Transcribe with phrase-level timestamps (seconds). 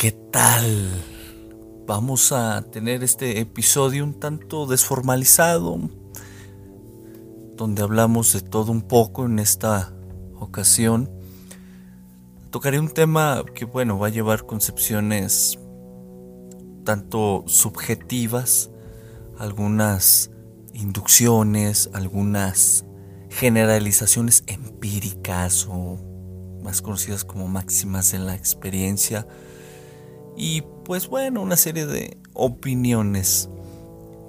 [0.00, 0.88] ¿Qué tal?
[1.86, 5.78] Vamos a tener este episodio un tanto desformalizado,
[7.54, 9.92] donde hablamos de todo un poco en esta
[10.38, 11.10] ocasión.
[12.48, 15.58] Tocaré un tema que, bueno, va a llevar concepciones
[16.82, 18.70] tanto subjetivas,
[19.36, 20.30] algunas
[20.72, 22.86] inducciones, algunas
[23.28, 25.98] generalizaciones empíricas o
[26.62, 29.26] más conocidas como máximas en la experiencia
[30.36, 33.48] y pues bueno, una serie de opiniones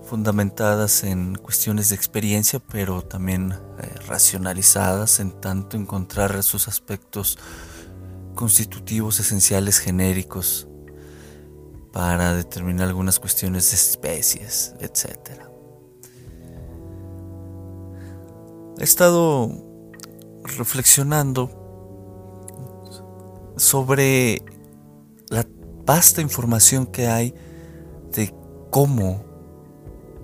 [0.03, 7.38] fundamentadas en cuestiones de experiencia, pero también eh, racionalizadas en tanto encontrar sus aspectos
[8.35, 10.67] constitutivos esenciales genéricos
[11.94, 15.44] para determinar algunas cuestiones de especies, etc.
[18.78, 19.50] He estado
[20.44, 21.57] reflexionando
[23.57, 24.44] sobre
[25.86, 27.34] vasta información que hay
[28.12, 28.34] de
[28.69, 29.24] cómo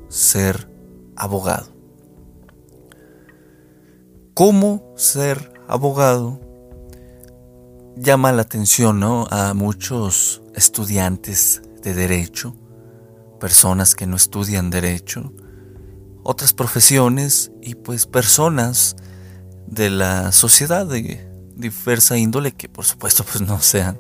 [0.10, 0.70] ser
[1.16, 1.76] abogado.
[4.34, 6.40] ¿Cómo ser abogado?
[7.96, 12.56] Llama la atención a muchos estudiantes de derecho,
[13.40, 15.34] personas que no estudian derecho,
[16.24, 18.96] otras profesiones y pues personas
[19.66, 24.00] de la sociedad de diversa índole que por supuesto pues no sean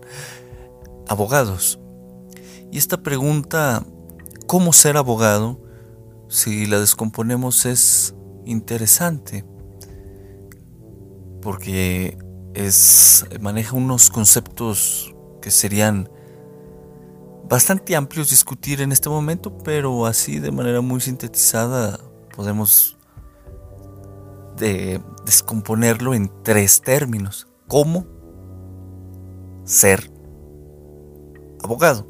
[1.07, 1.79] abogados.
[2.71, 3.85] Y esta pregunta,
[4.47, 5.67] ¿cómo ser abogado?
[6.29, 9.45] si la descomponemos es interesante
[11.41, 12.17] porque
[12.53, 16.09] es maneja unos conceptos que serían
[17.47, 21.99] bastante amplios discutir en este momento, pero así de manera muy sintetizada
[22.35, 22.97] podemos
[24.57, 27.47] de descomponerlo en tres términos.
[27.67, 28.05] ¿Cómo
[29.63, 30.11] ser
[31.63, 32.07] abogado?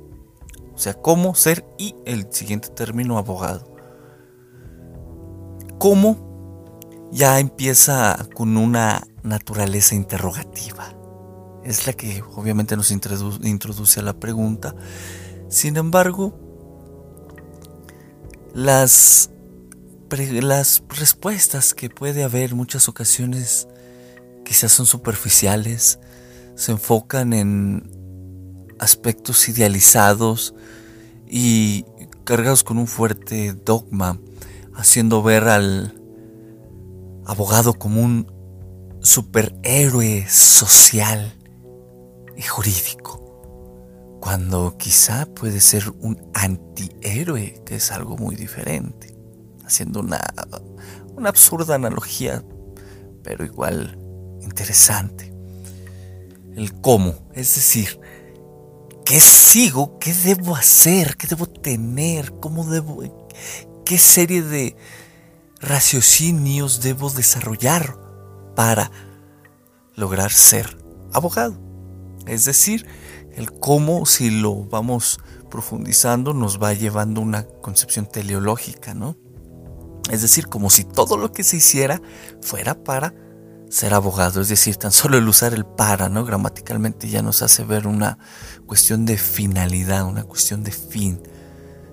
[0.74, 3.78] O sea, cómo ser y el siguiente término abogado
[5.78, 10.94] cómo ya empieza con una naturaleza interrogativa.
[11.64, 14.76] Es la que obviamente nos introduce a la pregunta.
[15.50, 16.38] Sin embargo,
[18.54, 19.30] las,
[20.10, 23.68] las respuestas que puede haber muchas ocasiones
[24.46, 26.00] quizás son superficiales,
[26.56, 27.92] se enfocan en
[28.80, 30.54] aspectos idealizados
[31.28, 31.86] y
[32.24, 34.20] cargados con un fuerte dogma
[34.76, 36.00] haciendo ver al
[37.26, 38.32] abogado como un
[39.02, 41.34] superhéroe social
[42.36, 49.16] y jurídico, cuando quizá puede ser un antihéroe, que es algo muy diferente,
[49.66, 50.22] haciendo una,
[51.16, 52.44] una absurda analogía,
[53.24, 53.98] pero igual
[54.42, 55.34] interesante.
[56.56, 58.00] El cómo, es decir,
[59.08, 59.98] ¿qué sigo?
[60.00, 61.16] ¿Qué debo hacer?
[61.16, 62.34] ¿Qué debo tener?
[62.40, 63.04] ¿Cómo debo
[63.86, 64.76] qué serie de
[65.62, 67.98] raciocinios debo desarrollar
[68.56, 68.92] para
[69.96, 70.78] lograr ser
[71.14, 71.58] abogado.
[72.26, 72.86] Es decir,
[73.34, 75.20] el cómo, si lo vamos
[75.50, 79.16] profundizando, nos va llevando una concepción teleológica, ¿no?
[80.12, 82.02] Es decir, como si todo lo que se hiciera
[82.42, 83.14] fuera para
[83.70, 84.42] ser abogado.
[84.42, 86.26] Es decir, tan solo el usar el para, ¿no?
[86.26, 88.18] Gramaticalmente ya nos hace ver una
[88.66, 91.22] cuestión de finalidad, una cuestión de fin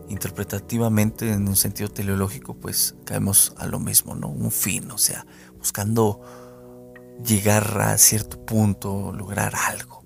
[0.09, 4.29] interpretativamente en un sentido teleológico, pues caemos a lo mismo, ¿no?
[4.29, 5.27] Un fin, o sea,
[5.59, 6.21] buscando
[7.25, 10.05] llegar a cierto punto, lograr algo.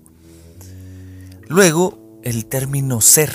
[1.47, 3.31] Luego, el término ser,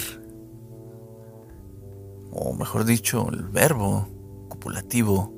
[2.31, 4.09] o mejor dicho, el verbo
[4.49, 5.33] copulativo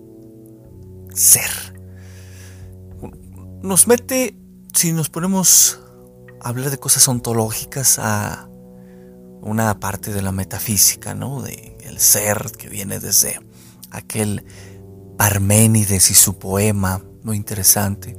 [1.13, 1.76] ser,
[3.63, 4.37] nos mete,
[4.75, 5.81] si nos ponemos
[6.41, 8.49] a hablar de cosas ontológicas, a
[9.41, 11.43] una parte de la metafísica, ¿no?
[11.43, 13.41] De el ser que viene desde
[13.91, 14.45] aquel
[15.17, 18.19] Parménides y su poema muy interesante,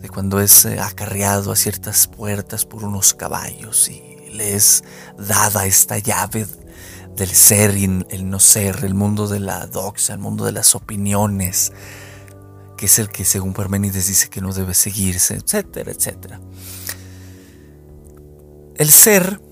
[0.00, 4.84] de cuando es eh, acarreado a ciertas puertas por unos caballos y le es
[5.16, 6.46] dada esta llave
[7.14, 10.74] del ser y el no ser, el mundo de la doxa, el mundo de las
[10.74, 11.72] opiniones,
[12.78, 16.40] que es el que según Parménides dice que no debe seguirse, etcétera, etcétera.
[18.76, 19.42] El ser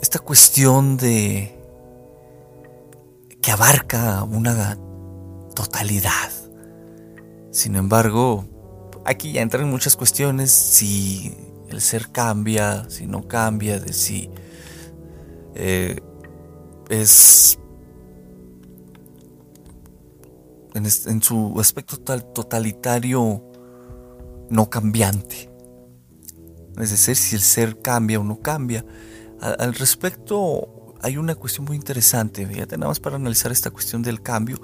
[0.00, 1.58] esta cuestión de
[3.42, 4.78] que abarca una
[5.54, 6.30] totalidad.
[7.50, 8.44] Sin embargo,
[9.04, 11.36] aquí ya entran muchas cuestiones, si
[11.68, 14.30] el ser cambia, si no cambia, de si
[15.56, 16.00] eh,
[16.88, 17.59] es
[20.74, 23.42] en, su aspecto totalitario
[24.50, 25.50] no cambiante.
[26.78, 28.84] Es decir, si el ser cambia o no cambia.
[29.40, 34.22] Al respecto, hay una cuestión muy interesante, fíjate, nada más para analizar esta cuestión del
[34.22, 34.60] cambio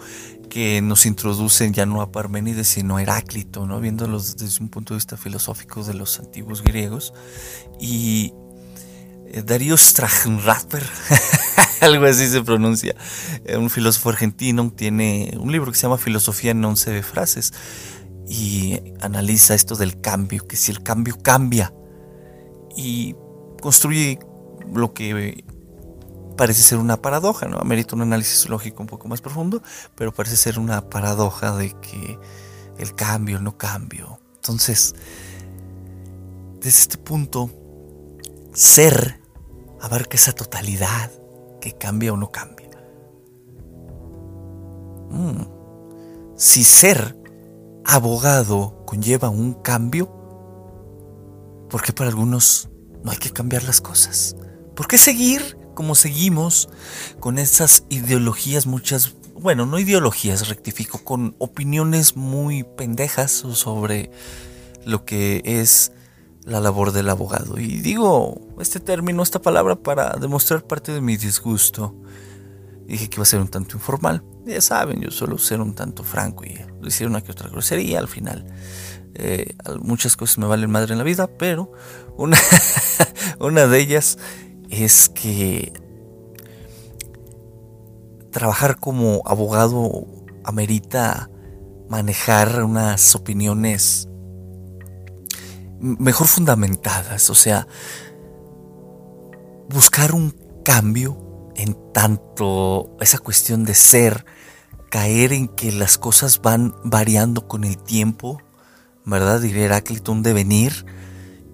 [0.50, 3.81] que nos introducen ya no a Parménides sino a Heráclito, ¿no?
[3.81, 7.12] viéndolo desde un punto de vista filosófico de los antiguos griegos.
[7.81, 8.32] Y
[9.26, 10.85] eh, Darío Strachenratper,
[11.81, 12.94] algo así se pronuncia,
[13.44, 17.52] eh, un filósofo argentino, tiene un libro que se llama Filosofía en 11 frases
[18.28, 21.73] y analiza esto del cambio, que si el cambio cambia
[22.76, 23.14] y
[23.61, 24.19] construye
[24.73, 25.44] lo que
[26.37, 27.58] parece ser una paradoja, ¿no?
[27.58, 29.62] Amerita un análisis lógico un poco más profundo,
[29.94, 32.19] pero parece ser una paradoja de que
[32.78, 34.20] el cambio, no cambio.
[34.34, 34.94] Entonces,
[36.61, 37.50] desde este punto,
[38.52, 39.20] ser
[39.81, 41.11] abarca esa totalidad
[41.73, 42.71] cambia o no cambia.
[45.11, 46.37] Mm.
[46.37, 47.17] Si ser
[47.85, 50.07] abogado conlleva un cambio,
[51.71, 52.69] ¿por qué para algunos
[53.03, 54.37] no hay que cambiar las cosas?
[54.75, 56.69] ¿Por qué seguir como seguimos
[57.21, 64.11] con esas ideologías muchas, bueno, no ideologías, rectifico, con opiniones muy pendejas sobre
[64.85, 65.93] lo que es
[66.47, 67.59] la labor del abogado?
[67.59, 71.95] Y digo este término, esta palabra para demostrar parte de mi disgusto.
[72.87, 74.23] Dije que iba a ser un tanto informal.
[74.47, 78.09] Ya saben, yo suelo ser un tanto franco y decir una que otra grosería al
[78.09, 78.47] final.
[79.15, 81.73] Eh, muchas cosas me valen madre en la vida, pero
[82.17, 82.39] una,
[83.41, 84.19] una de ellas
[84.71, 85.73] es que
[88.31, 90.07] trabajar como abogado
[90.45, 91.31] amerita
[91.89, 94.09] manejar unas opiniones
[95.81, 97.67] mejor fundamentadas, o sea,
[99.69, 100.34] buscar un
[100.64, 104.25] cambio en tanto esa cuestión de ser,
[104.90, 108.40] caer en que las cosas van variando con el tiempo,
[109.05, 109.40] ¿verdad?
[109.40, 110.87] Diría Heráclito, un devenir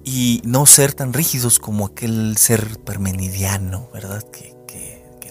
[0.04, 4.22] y no ser tan rígidos como aquel ser permenidiano, ¿verdad?
[4.30, 4.52] Que,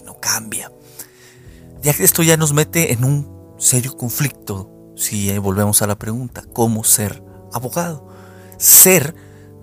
[0.04, 0.72] no cambia.
[1.80, 6.42] Ya que esto ya nos mete en un serio conflicto, si volvemos a la pregunta,
[6.52, 7.22] ¿cómo ser
[7.52, 8.11] abogado?
[8.62, 9.16] Ser,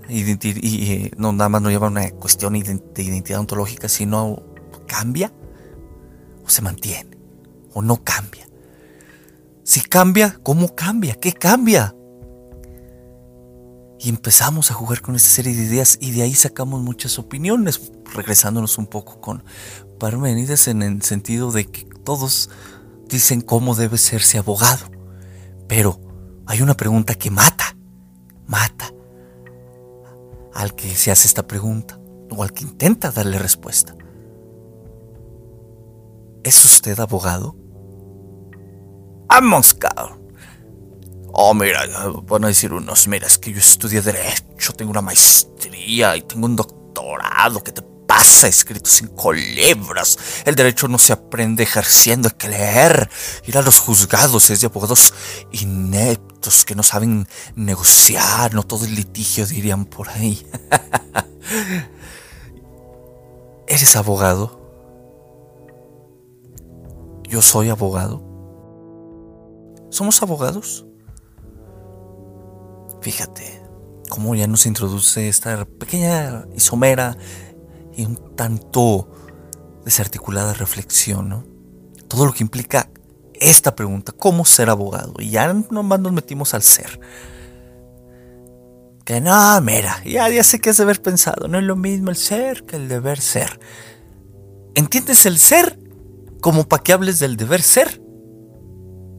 [0.09, 4.43] y, no nada más no lleva una cuestión de identidad ontológica, sino
[4.87, 5.31] cambia
[6.43, 7.17] o se mantiene,
[7.73, 8.45] o no cambia.
[9.63, 11.15] Si cambia, ¿cómo cambia?
[11.15, 11.95] ¿Qué cambia?
[13.99, 17.91] Y empezamos a jugar con esta serie de ideas y de ahí sacamos muchas opiniones,
[18.13, 19.45] regresándonos un poco con
[19.97, 22.49] Parmenides en el sentido de que todos
[23.07, 24.89] dicen cómo debe serse abogado.
[25.69, 26.01] Pero
[26.47, 27.48] hay una pregunta que mata,
[28.49, 28.91] mata
[30.53, 31.99] al que se hace esta pregunta
[32.31, 33.95] o al que intenta darle respuesta.
[36.43, 37.55] ¿Es usted abogado?
[39.27, 40.19] ¡Vamos, cabrón!
[41.31, 41.85] Oh, mira,
[42.23, 46.47] van a decir unos, mira, es que yo estudié Derecho, tengo una maestría y tengo
[46.47, 47.63] un doctorado.
[47.63, 48.47] ¿Qué te pasa?
[48.47, 50.17] Escrito cinco libros.
[50.43, 53.09] El derecho no se aprende ejerciendo, hay que leer.
[53.45, 55.13] Ir a los juzgados es de abogados
[55.51, 56.28] ineptos
[56.65, 60.45] que no saben negociar, no todo el litigio dirían por ahí.
[63.67, 64.59] ¿Eres abogado?
[67.27, 68.23] Yo soy abogado.
[69.89, 70.85] ¿Somos abogados?
[73.01, 73.61] Fíjate
[74.09, 77.17] cómo ya nos introduce esta pequeña y somera
[77.95, 79.11] y un tanto
[79.85, 81.43] desarticulada reflexión, ¿no?
[82.07, 82.89] Todo lo que implica
[83.39, 85.13] esta pregunta, ¿cómo ser abogado?
[85.19, 86.99] Y ya nomás nos metimos al ser.
[89.05, 92.15] Que no, mira, ya, ya sé que es deber pensado, no es lo mismo el
[92.15, 93.59] ser que el deber ser.
[94.75, 95.79] ¿Entiendes el ser
[96.41, 98.01] como para que hables del deber ser?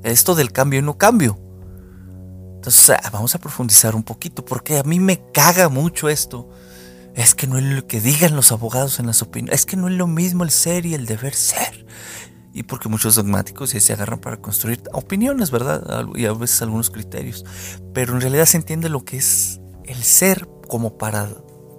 [0.02, 1.38] Esto del cambio y no cambio.
[2.54, 6.48] Entonces, ah, vamos a profundizar un poquito, porque a mí me caga mucho esto.
[7.14, 9.60] Es que no es lo que digan los abogados en las opiniones.
[9.60, 11.86] Es que no es lo mismo el ser y el deber ser.
[12.52, 16.04] Y porque muchos dogmáticos se agarran para construir opiniones, ¿verdad?
[16.14, 17.44] Y a veces algunos criterios.
[17.94, 21.28] Pero en realidad se entiende lo que es el ser como para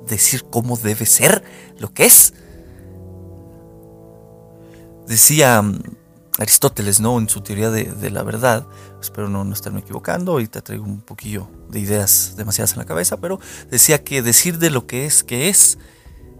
[0.07, 1.43] decir cómo debe ser
[1.77, 2.33] lo que es.
[5.07, 5.81] Decía mm,
[6.39, 7.19] Aristóteles, ¿no?
[7.19, 8.65] En su teoría de, la verdad,
[9.01, 13.17] espero no, no estarme equivocando, ahorita traigo un poquillo de ideas demasiadas en la cabeza,
[13.17, 15.77] pero decía que decir de lo que es que es,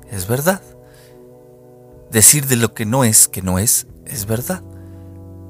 [0.10, 0.62] es verdad.
[2.10, 4.64] Decir de lo que no es que no es, es verdad.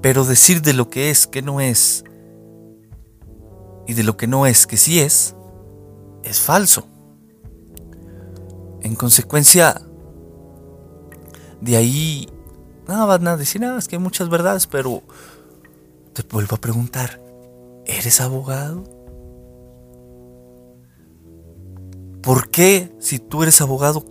[0.01, 2.03] Pero decir de lo que es que no es
[3.88, 5.36] y de lo que no es que sí es,
[6.24, 6.88] es falso.
[8.81, 9.81] En consecuencia,
[11.60, 12.27] de ahí
[12.88, 15.03] no van a decir nada, es que hay muchas verdades, pero
[16.13, 17.22] te vuelvo a preguntar,
[17.86, 18.84] ¿eres abogado?
[22.22, 24.05] ¿Por qué, si tú eres abogado,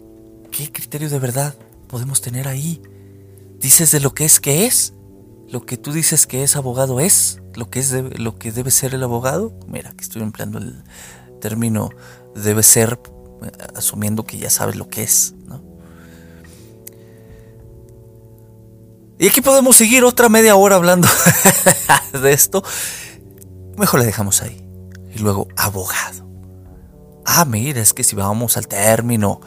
[0.50, 1.54] qué criterio de verdad
[1.88, 2.82] podemos tener ahí?
[3.60, 4.94] ¿Dices de lo que es que es?
[5.48, 7.42] ¿Lo que tú dices que es abogado es?
[7.54, 9.52] ¿Lo que, es lo que debe ser el abogado?
[9.66, 10.82] Mira, que estoy empleando el
[11.40, 11.90] término
[12.34, 12.98] debe ser,
[13.74, 15.62] asumiendo que ya sabes lo que es, ¿no?
[19.18, 21.06] Y aquí podemos seguir otra media hora hablando
[22.22, 22.64] de esto.
[23.76, 24.66] Mejor le dejamos ahí.
[25.14, 26.26] Y luego, abogado.
[27.26, 29.42] Ah, mira, es que si vamos al término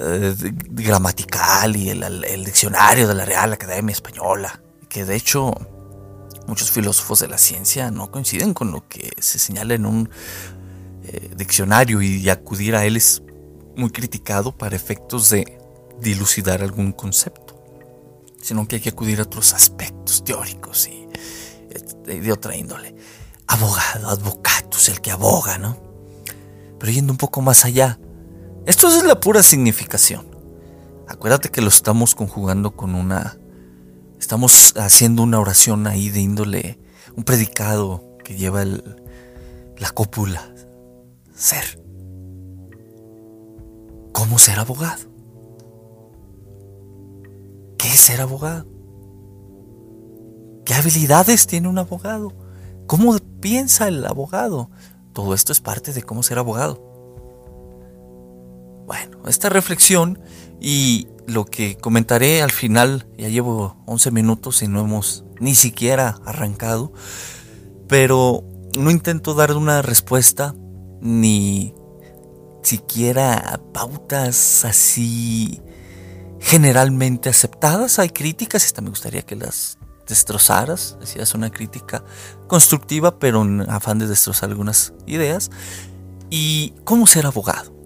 [0.00, 0.34] eh,
[0.70, 5.52] gramatical y el, diccionario de la Real Academia Española, que de hecho
[6.46, 10.10] muchos filósofos de la ciencia no coinciden con lo que se señala en un
[11.04, 13.22] eh, diccionario y acudir a él es
[13.76, 15.58] muy criticado para efectos de
[16.00, 17.48] dilucidar algún concepto
[18.40, 21.08] sino que hay que acudir a otros aspectos teóricos y
[22.04, 22.94] de otra índole.
[23.46, 25.76] Abogado, advocatus, el que aboga, ¿no?
[26.78, 27.98] Pero yendo un poco más allá,
[28.68, 30.26] esto es la pura significación.
[31.08, 33.38] Acuérdate que lo estamos conjugando con una...
[34.20, 36.78] Estamos haciendo una oración ahí de índole,
[37.16, 40.52] un predicado que lleva la cópula.
[41.34, 41.82] Ser.
[44.12, 45.04] ¿Cómo ser abogado?
[47.78, 48.66] ¿Qué es ser abogado?
[50.66, 52.34] ¿Qué habilidades tiene un abogado?
[52.86, 54.70] ¿Cómo piensa el abogado?
[55.14, 56.87] Todo esto es parte de cómo ser abogado.
[58.88, 60.18] Bueno, esta reflexión
[60.62, 66.16] y lo que comentaré al final, ya llevo 11 minutos y no hemos ni siquiera
[66.24, 66.94] arrancado,
[67.86, 68.44] pero
[68.78, 70.54] no intento dar una respuesta
[71.02, 71.74] ni
[72.62, 75.60] siquiera pautas así
[76.40, 77.98] generalmente aceptadas.
[77.98, 79.76] Hay críticas, esta me gustaría que las
[80.06, 80.96] destrozaras.
[80.98, 82.04] Decías una crítica
[82.46, 85.50] constructiva, pero en afán de destrozar algunas ideas.
[86.30, 87.77] ¿Y cómo ser abogado?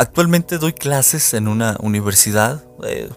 [0.00, 3.10] Actualmente doy clases en una universidad, eh,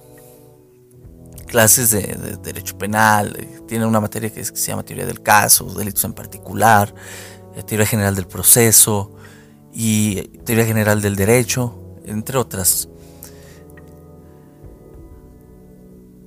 [1.47, 6.03] clases de, derecho penal, eh, tiene una materia que, se llama teoría del caso, delitos
[6.03, 6.93] en particular,
[7.55, 9.15] eh, teoría general del proceso
[9.71, 11.73] y teoría general del derecho,
[12.03, 12.89] entre otras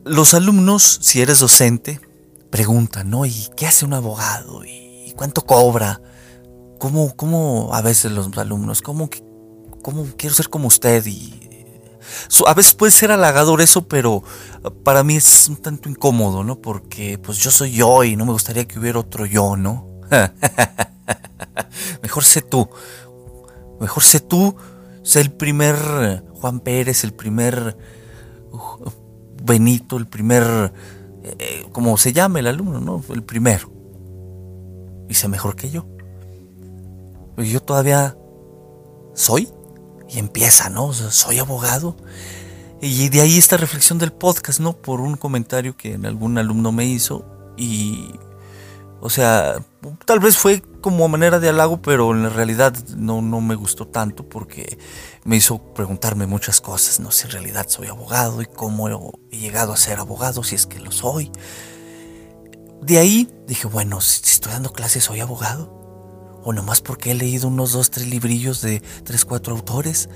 [0.07, 2.01] los alumnos, si eres docente,
[2.49, 3.27] preguntan, ¿no?
[3.27, 4.65] ¿Y qué hace un abogado?
[4.65, 6.01] ¿Y cuánto cobra?
[6.79, 9.11] ¿Cómo, cómo a veces los alumnos, cómo,
[9.87, 11.07] cómo quiero ser como usted?
[11.07, 11.49] Y
[12.45, 14.25] a veces puede ser halagador eso, pero
[14.83, 16.61] para mí es un tanto incómodo, ¿no?
[16.61, 19.87] Porque pues yo soy yo y no me gustaría que hubiera otro yo, ¿no?
[22.03, 22.69] Mejor sé tú.
[23.79, 24.57] Mejor sé tú.
[25.05, 27.77] Sé el primer Juan Pérez, el primer
[29.45, 30.73] Benito, el primer,
[31.23, 33.05] eh, como se llama el alumno, ¿no?
[33.15, 33.71] El primero.
[35.09, 35.87] Y sé mejor que yo.
[37.37, 38.17] Yo todavía
[39.15, 39.49] soy.
[40.09, 40.93] Y empieza, ¿no?
[40.93, 41.97] soy abogado.
[42.81, 44.75] Y de ahí esta reflexión del podcast, ¿no?
[44.75, 47.25] Por un comentario que algún alumno me hizo.
[47.57, 48.11] Y
[49.01, 49.63] o sea,
[50.05, 54.29] tal vez fue como manera de halago, pero en realidad no, no me gustó tanto
[54.29, 54.79] porque
[55.25, 56.99] me hizo preguntarme muchas cosas.
[57.01, 60.67] No sé en realidad soy abogado y cómo he llegado a ser abogado, si es
[60.67, 61.31] que lo soy.
[62.83, 65.86] De ahí dije, bueno, si estoy dando clases, soy abogado.
[66.49, 70.09] O nomás porque he leído unos dos, tres librillos de tres, cuatro autores,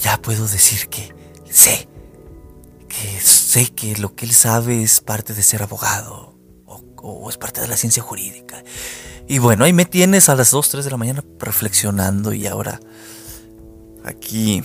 [0.00, 1.12] ya puedo decir que
[1.50, 1.88] sé
[2.88, 7.60] que sé que lo que él sabe es parte de ser abogado o, es parte
[7.60, 8.62] de la ciencia jurídica.
[9.26, 12.78] Y bueno, ahí me tienes a las 2, 3 de la mañana reflexionando y ahora
[14.04, 14.62] aquí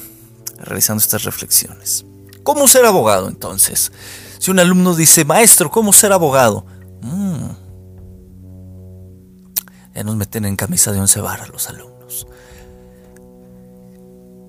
[0.56, 2.06] realizando estas reflexiones.
[2.44, 3.92] ¿Cómo ser abogado entonces?
[4.38, 6.64] Si un alumno dice, maestro, ¿cómo ser abogado?
[7.02, 7.69] Mm.
[10.00, 12.26] Ya nos meten en camisa de once varas los alumnos.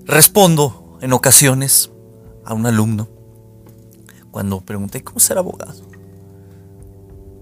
[0.05, 1.91] Respondo en ocasiones
[2.45, 3.09] a un alumno
[4.31, 5.81] cuando pregunté cómo ser abogado.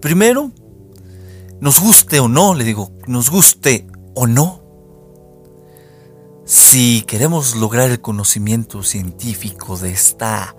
[0.01, 0.49] Primero,
[1.61, 3.85] nos guste o no, le digo, nos guste
[4.15, 4.63] o no.
[6.45, 10.55] Si queremos lograr el conocimiento científico de esta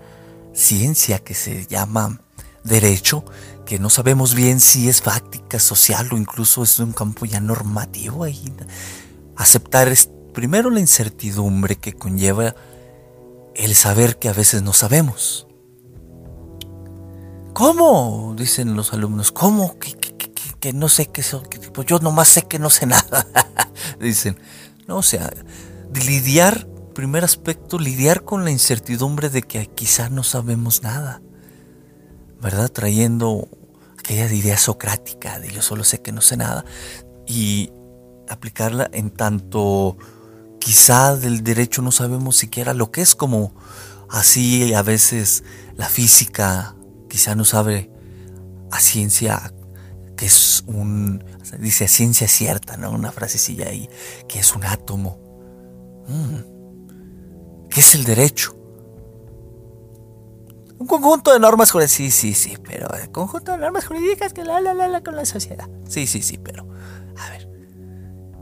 [0.53, 2.21] ciencia que se llama
[2.63, 3.25] derecho,
[3.71, 8.25] que no sabemos bien si es fáctica, social o incluso es un campo ya normativo,
[8.25, 8.51] ahí
[9.37, 12.53] aceptar es primero la incertidumbre que conlleva
[13.55, 15.47] el saber que a veces no sabemos.
[17.53, 18.35] ¿Cómo?
[18.37, 19.31] Dicen los alumnos.
[19.31, 19.77] ¿Cómo?
[20.59, 21.43] Que, no sé qué son.
[21.73, 23.25] Pues yo nomás sé que no sé nada.
[24.01, 24.37] Dicen.
[24.85, 25.31] No, o sea,
[25.93, 31.21] lidiar, primer aspecto, lidiar con la incertidumbre de que quizá no sabemos nada.
[32.41, 32.69] ¿Verdad?
[32.69, 33.47] Trayendo
[34.01, 36.65] aquella idea socrática de yo solo sé que no sé nada.
[37.25, 37.71] Y
[38.27, 39.97] aplicarla en tanto
[40.59, 43.53] quizá del derecho no sabemos siquiera lo que es como
[44.09, 45.43] así a veces
[45.75, 46.75] la física
[47.09, 47.91] quizá no sabe
[48.71, 49.53] a ciencia
[50.15, 51.23] que es un,
[51.59, 52.91] dice a ciencia cierta, ¿no?
[52.91, 53.89] Una frasecilla ahí,
[54.27, 55.17] que es un átomo.
[56.07, 57.67] Mm.
[57.69, 58.55] ¿Qué es el derecho?
[60.81, 64.43] Un conjunto de normas jurídicas, sí, sí, sí, pero el conjunto de normas jurídicas que
[64.43, 65.69] la, la, la, la con la sociedad.
[65.87, 66.67] Sí, sí, sí, pero,
[67.17, 67.47] a ver,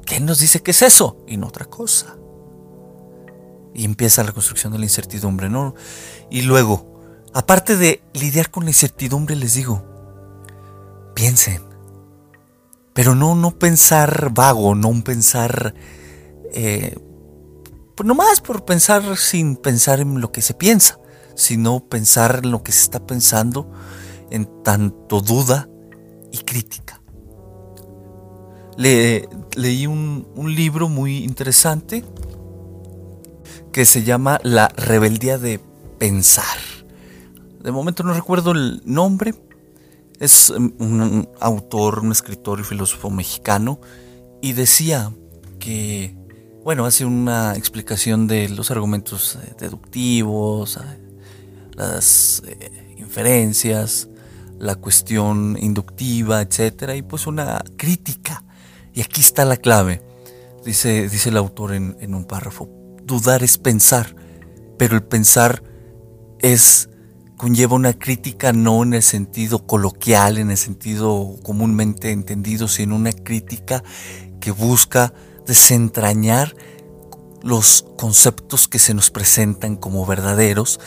[0.05, 1.23] ¿qué nos dice que es eso?
[1.27, 2.15] Y no otra cosa.
[3.73, 5.75] Y empieza la construcción de la incertidumbre, ¿no?
[6.29, 6.89] Y luego,
[7.33, 9.83] Aparte de lidiar con la incertidumbre, les digo,
[11.13, 11.61] piensen.
[12.93, 15.75] Pero no, no pensar vago, no un pensar...
[16.51, 16.97] Eh,
[17.95, 20.99] pues nomás por pensar sin pensar en lo que se piensa,
[21.39, 23.71] sino pensar en lo que se está pensando
[24.29, 25.67] en tanto duda
[26.31, 27.01] y crítica.
[28.77, 32.05] Le, leí un, un libro muy interesante
[33.71, 35.59] que se llama La rebeldía de
[35.97, 36.57] pensar
[37.59, 39.35] de momento no recuerdo el nombre.
[40.19, 43.79] Es um, un autor, un escritor y filósofo mexicano.
[44.41, 45.11] Y decía
[45.59, 46.15] que,
[46.63, 51.08] bueno, hace una explicación de los argumentos deductivos, eh,
[51.79, 54.09] las eh, inferencias,
[54.59, 58.43] la cuestión inductiva, etcétera, y pues una crítica.
[58.93, 60.03] Y aquí está la clave,
[60.65, 62.69] dice, dice el autor en, en un párrafo.
[63.03, 64.13] Dudar es pensar,
[64.77, 65.63] pero el pensar
[66.39, 66.89] es
[67.37, 73.13] conlleva una crítica no en el sentido coloquial, en el sentido comúnmente entendido, sino una
[73.13, 73.81] crítica
[74.41, 75.13] que busca
[75.47, 76.53] desentrañar
[77.41, 80.79] los conceptos que se nos presentan como verdaderos,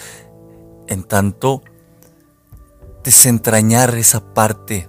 [0.93, 1.63] en tanto
[3.05, 4.89] desentrañar esa parte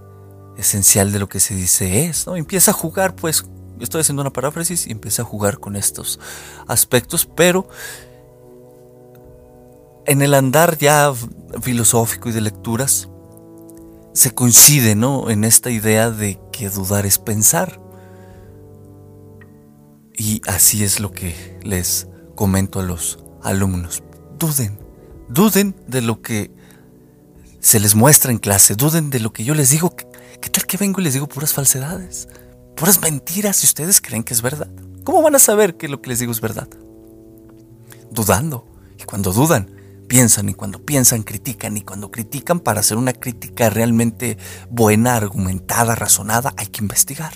[0.57, 2.35] esencial de lo que se dice es, ¿no?
[2.35, 3.45] Empieza a jugar, pues,
[3.79, 6.19] estoy haciendo una paráfrasis y empieza a jugar con estos
[6.67, 7.67] aspectos, pero
[10.05, 11.13] en el andar ya
[11.61, 13.09] filosófico y de lecturas,
[14.13, 15.29] se coincide ¿no?
[15.29, 17.79] en esta idea de que dudar es pensar.
[20.15, 24.03] Y así es lo que les comento a los alumnos.
[24.37, 24.79] Duden,
[25.29, 26.51] duden de lo que
[27.59, 29.95] se les muestra en clase, duden de lo que yo les digo.
[29.95, 32.27] ¿Qué tal que vengo y les digo puras falsedades?
[32.75, 34.67] Puras mentiras si ustedes creen que es verdad.
[35.03, 36.67] ¿Cómo van a saber que lo que les digo es verdad?
[38.11, 38.67] Dudando.
[38.99, 39.69] Y cuando dudan,
[40.07, 44.37] piensan y cuando piensan critican y cuando critican para hacer una crítica realmente
[44.69, 47.33] buena, argumentada, razonada, hay que investigar.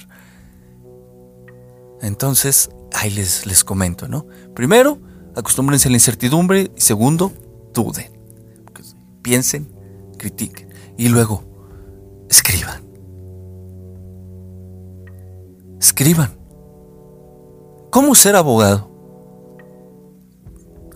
[2.02, 4.26] Entonces, ahí les, les comento, ¿no?
[4.56, 5.00] Primero,
[5.36, 7.32] acostúmbrense a la incertidumbre y segundo,
[7.78, 8.12] duden.
[9.22, 9.72] Piensen,
[10.18, 11.44] critiquen y luego,
[12.30, 12.82] escriban.
[15.80, 16.38] Escriban.
[17.92, 18.98] ¿Cómo ser abogado?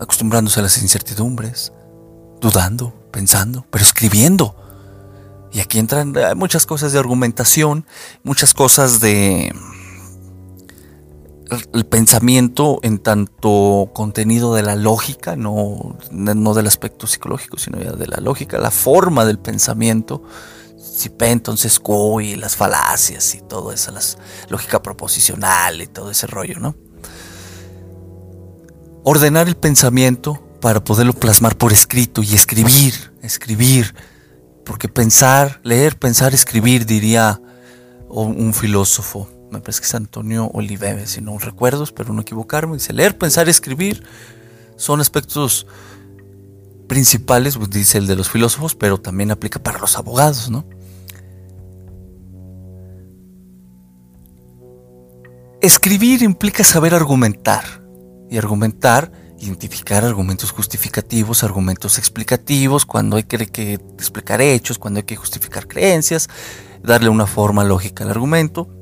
[0.02, 1.72] acostumbrándose a las incertidumbres,
[2.40, 4.56] dudando, pensando, pero escribiendo.
[5.52, 7.86] Y aquí entran eh, muchas cosas de argumentación,
[8.24, 9.54] muchas cosas de
[11.72, 17.92] el pensamiento en tanto contenido de la lógica, no, no del aspecto psicológico, sino ya
[17.92, 20.22] de la lógica, la forma del pensamiento.
[20.78, 24.00] Si entonces Q y las falacias y todo eso, la
[24.48, 26.76] lógica proposicional y todo ese rollo, ¿no?
[29.04, 33.94] Ordenar el pensamiento para poderlo plasmar por escrito y escribir, escribir.
[34.64, 37.40] Porque pensar, leer, pensar, escribir, diría
[38.08, 42.92] un filósofo, me parece que es Antonio Oliveve, si no recuerdo, pero no equivocarme, dice
[42.92, 44.02] leer, pensar, escribir
[44.76, 45.66] son aspectos
[46.88, 50.64] principales, pues, dice el de los filósofos, pero también aplica para los abogados, ¿no?
[55.60, 57.64] Escribir implica saber argumentar
[58.28, 63.36] y argumentar, identificar argumentos justificativos, argumentos explicativos, cuando hay que,
[63.98, 66.28] explicar hechos, cuando hay que justificar creencias,
[66.82, 68.81] darle una forma lógica al argumento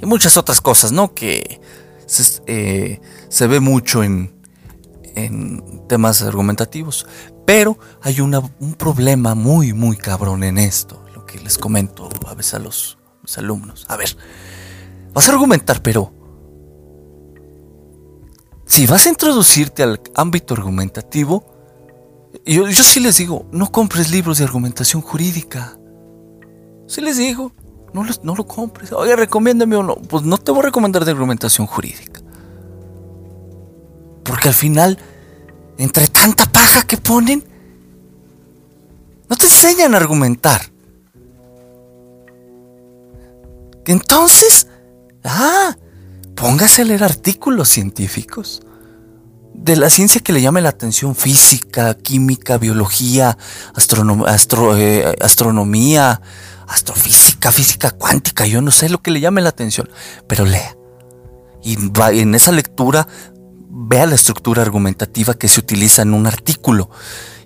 [0.00, 1.14] y muchas otras cosas, ¿no?
[1.14, 1.60] Que
[2.06, 3.00] se, eh,
[3.40, 4.34] ve mucho en,
[5.14, 7.06] en, temas argumentativos.
[7.46, 12.54] Pero hay un problema muy, muy cabrón en esto, lo que les comento a veces
[12.54, 13.84] a los, los alumnos.
[13.88, 14.16] A ver,
[15.14, 16.12] Vas a argumentar, pero
[18.66, 21.46] si vas a introducirte al ámbito argumentativo,
[22.44, 25.78] yo, yo sí les digo, no compres libros de argumentación jurídica.
[26.88, 27.52] Sí les digo,
[27.94, 28.92] no, no lo compres.
[28.92, 29.96] Oye, recomiéndame o no.
[29.96, 32.20] Pues no te voy a recomendar de argumentación jurídica.
[34.22, 34.98] Porque al final,
[35.78, 37.42] entre tanta paja que ponen,
[39.30, 40.60] no te enseñan a argumentar.
[43.86, 44.66] Entonces,
[45.24, 45.74] Ah,
[46.36, 48.60] póngase a leer artículos científicos.
[49.54, 53.38] De la ciencia que le llame la atención, física, química, biología,
[53.76, 56.20] eh, astronomía,
[56.68, 59.88] astrofísica, física cuántica, yo no sé lo que le llame la atención,
[60.26, 60.76] pero lea.
[61.62, 63.08] Y en esa lectura
[63.70, 66.90] vea la estructura argumentativa que se utiliza en un artículo.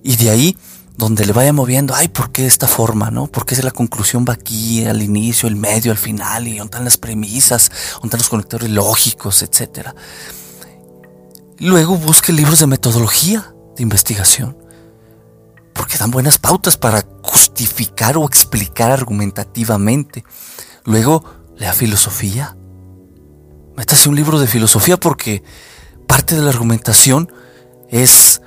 [0.02, 0.56] Y de ahí
[0.96, 3.28] donde le vaya moviendo, ay, ¿por qué esta forma, no?
[3.28, 6.48] ¿Por qué la conclusión va aquí, al inicio, el medio, al final?
[6.48, 7.70] ¿Y dónde están las premisas?
[7.92, 9.94] ¿Dónde están los conectores lógicos, etcétera?
[11.58, 14.58] Luego busque libros de metodología de investigación,
[15.72, 20.24] porque dan buenas pautas para justificar o explicar argumentativamente.
[20.84, 21.24] Luego,
[21.56, 22.56] lea filosofía.
[23.76, 25.42] Métase un libro de filosofía porque
[26.06, 27.32] parte de la argumentación
[27.90, 28.40] es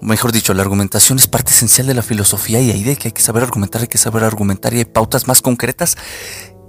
[0.00, 3.12] mejor dicho, la argumentación es parte esencial de la filosofía y ahí de que hay
[3.12, 5.96] que saber argumentar, hay que saber argumentar y hay pautas más concretas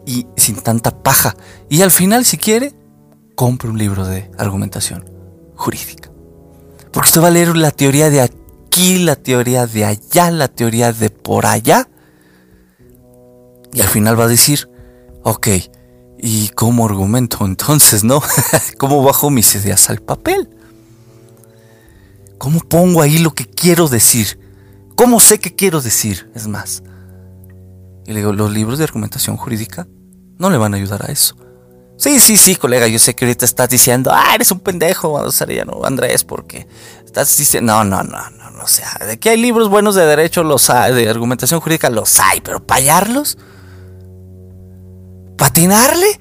[0.06, 1.36] y sin tanta paja.
[1.70, 2.74] Y al final, si quiere,
[3.36, 5.10] compre un libro de argumentación
[5.56, 6.10] jurídica.
[6.92, 8.22] Porque usted va a leer la teoría de
[8.78, 11.90] la teoría de allá, la teoría de por allá.
[13.74, 14.70] Y al final va a decir,
[15.24, 15.48] ok,
[16.20, 18.22] ¿y cómo argumento entonces, no?
[18.78, 20.50] ¿Cómo bajo mis ideas al papel?
[22.38, 24.40] ¿Cómo pongo ahí lo que quiero decir?
[24.96, 26.32] ¿Cómo sé qué quiero decir?
[26.36, 26.84] Es más.
[28.06, 29.88] Y le digo, los libros de argumentación jurídica
[30.38, 31.36] no le van a ayudar a eso.
[31.98, 35.20] Sí, sí, sí, colega, yo sé que ahorita estás diciendo, ah, eres un pendejo,
[35.66, 36.68] no, Andrés, porque
[37.08, 40.06] estás diciendo, no, no, no, no, no, o sea, de que hay libros buenos de
[40.06, 43.38] derecho, los hay, de argumentación jurídica, los hay, pero payarlos,
[45.38, 46.20] patinarle,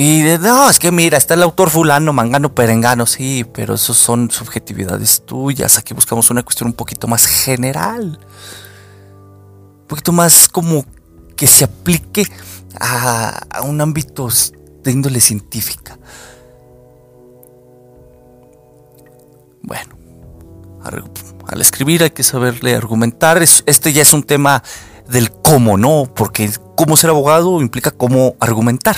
[0.00, 3.96] y de, no, es que mira, está el autor fulano, mangano, perengano, sí, pero esos
[3.96, 5.76] son subjetividades tuyas.
[5.76, 8.16] Aquí buscamos una cuestión un poquito más general.
[9.80, 10.86] Un poquito más como
[11.34, 12.24] que se aplique
[12.78, 14.28] a, un ámbito
[14.84, 15.98] de índole científica.
[19.68, 19.94] Bueno,
[21.46, 23.40] al escribir hay que saberle argumentar.
[23.42, 24.62] Este ya es un tema
[25.08, 26.12] del cómo, ¿no?
[26.16, 28.96] Porque cómo ser abogado implica cómo argumentar.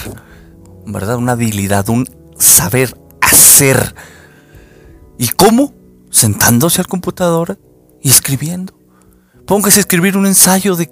[0.86, 1.16] ¿verdad?
[1.16, 3.94] Una habilidad, un saber hacer.
[5.18, 5.74] ¿Y cómo?
[6.10, 7.58] Sentándose al computador
[8.02, 8.74] y escribiendo.
[9.46, 10.90] Póngase a escribir un ensayo de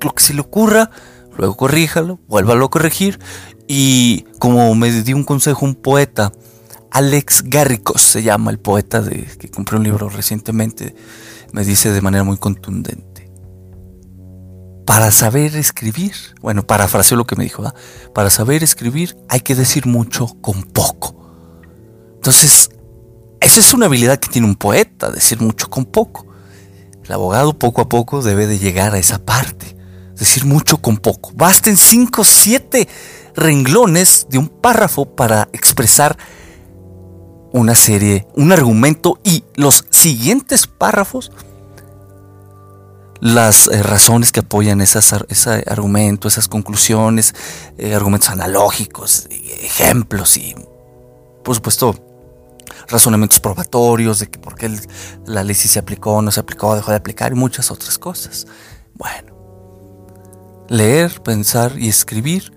[0.00, 0.90] lo que se le ocurra,
[1.36, 3.18] luego corríjalo, vuélvalo a corregir.
[3.68, 6.32] Y como me dio un consejo un poeta,
[6.92, 9.02] Alex Garricos se llama el poeta
[9.38, 10.94] que compré un libro recientemente,
[11.52, 13.12] me dice de manera muy contundente
[14.92, 17.64] para saber escribir, bueno, parafraseo lo que me dijo,
[18.14, 21.16] para saber escribir hay que decir mucho con poco.
[22.16, 22.68] Entonces,
[23.40, 26.26] esa es una habilidad que tiene un poeta, decir mucho con poco.
[27.04, 29.76] El abogado poco a poco debe de llegar a esa parte,
[30.14, 31.32] decir mucho con poco.
[31.34, 32.88] Basten 5 o 7
[33.34, 36.18] renglones de un párrafo para expresar
[37.52, 41.30] una serie, un argumento y los siguientes párrafos
[43.22, 44.98] las eh, razones que apoyan ese
[45.68, 47.36] argumento, esas conclusiones,
[47.78, 50.56] eh, argumentos analógicos, ejemplos y,
[51.44, 51.94] por supuesto,
[52.88, 54.76] razonamientos probatorios de que por qué
[55.24, 58.48] la ley sí se aplicó, no se aplicó, dejó de aplicar y muchas otras cosas.
[58.94, 59.32] Bueno,
[60.68, 62.52] leer, pensar y escribir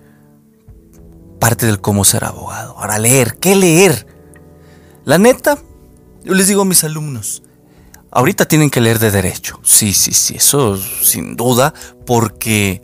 [1.38, 2.76] parte del cómo ser abogado.
[2.76, 4.15] Ahora leer, ¿qué leer?
[5.06, 5.56] La neta,
[6.24, 7.44] Yo les digo a mis alumnos,
[8.10, 9.60] ahorita tienen que leer de derecho.
[9.62, 11.72] Sí, sí, sí, eso sin duda,
[12.04, 12.82] porque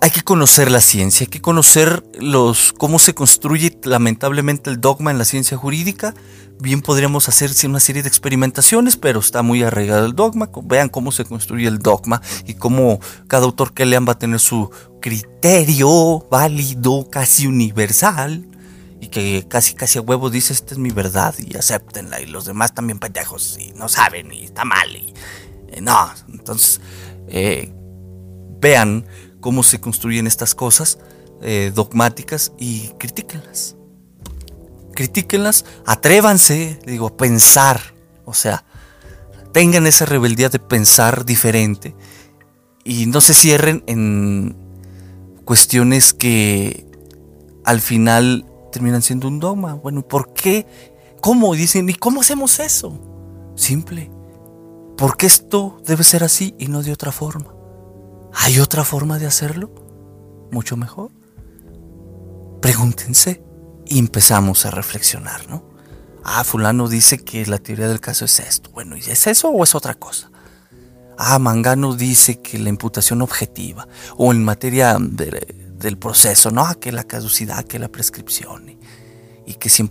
[0.00, 5.10] hay que conocer la ciencia, hay que conocer los cómo se construye lamentablemente el dogma
[5.10, 6.14] en la ciencia jurídica.
[6.58, 10.48] Bien podríamos hacer una serie de experimentaciones, pero está muy arraigado el dogma.
[10.62, 14.40] Vean cómo se construye el dogma y cómo cada autor que lean va a tener
[14.40, 14.70] su
[15.02, 18.48] criterio válido, casi universal,
[19.04, 22.46] y que casi casi a huevo dice esta es mi verdad y acéptenla y los
[22.46, 25.12] demás también pendejos y no saben y está mal y
[25.80, 26.80] no entonces
[27.28, 27.72] eh,
[28.60, 29.06] vean
[29.40, 30.98] cómo se construyen estas cosas
[31.42, 33.76] eh, dogmáticas y critíquenlas.
[34.94, 38.64] Critíquenlas, atrévanse, digo, a pensar, o sea,
[39.52, 41.94] tengan esa rebeldía de pensar diferente
[42.84, 44.56] y no se cierren en
[45.44, 46.86] cuestiones que
[47.64, 49.74] al final terminan siendo un dogma.
[49.74, 50.66] Bueno, ¿por qué?
[51.20, 51.54] ¿Cómo?
[51.54, 52.98] Dicen, ¿y cómo hacemos eso?
[53.54, 54.10] Simple.
[54.98, 57.54] Porque esto debe ser así y no de otra forma.
[58.34, 59.70] ¿Hay otra forma de hacerlo?
[60.50, 61.12] Mucho mejor.
[62.60, 63.44] Pregúntense
[63.86, 65.64] y empezamos a reflexionar, ¿no?
[66.24, 68.70] Ah, fulano dice que la teoría del caso es esto.
[68.72, 70.32] Bueno, ¿y es eso o es otra cosa?
[71.16, 74.98] Ah, Mangano dice que la imputación objetiva o en materia
[75.84, 76.68] del proceso, ¿no?
[76.80, 78.76] Que la caducidad, que la prescripción
[79.46, 79.82] y, que si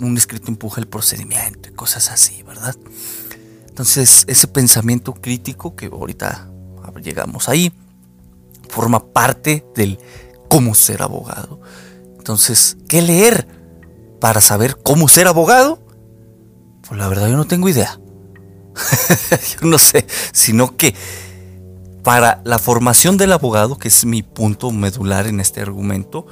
[0.00, 2.74] un escrito empuja el procedimiento y cosas así, ¿verdad?
[3.68, 6.48] Entonces, ese pensamiento crítico que ahorita
[7.02, 7.72] llegamos ahí,
[8.68, 9.98] forma parte del
[10.48, 11.60] cómo ser abogado.
[12.16, 13.46] Entonces, ¿qué leer
[14.20, 15.80] para saber cómo ser abogado?
[16.86, 17.98] Pues la verdad yo no tengo idea.
[19.60, 20.94] yo no sé, sino que
[22.02, 26.26] para la formación del abogado, que es mi punto medular en este argumento,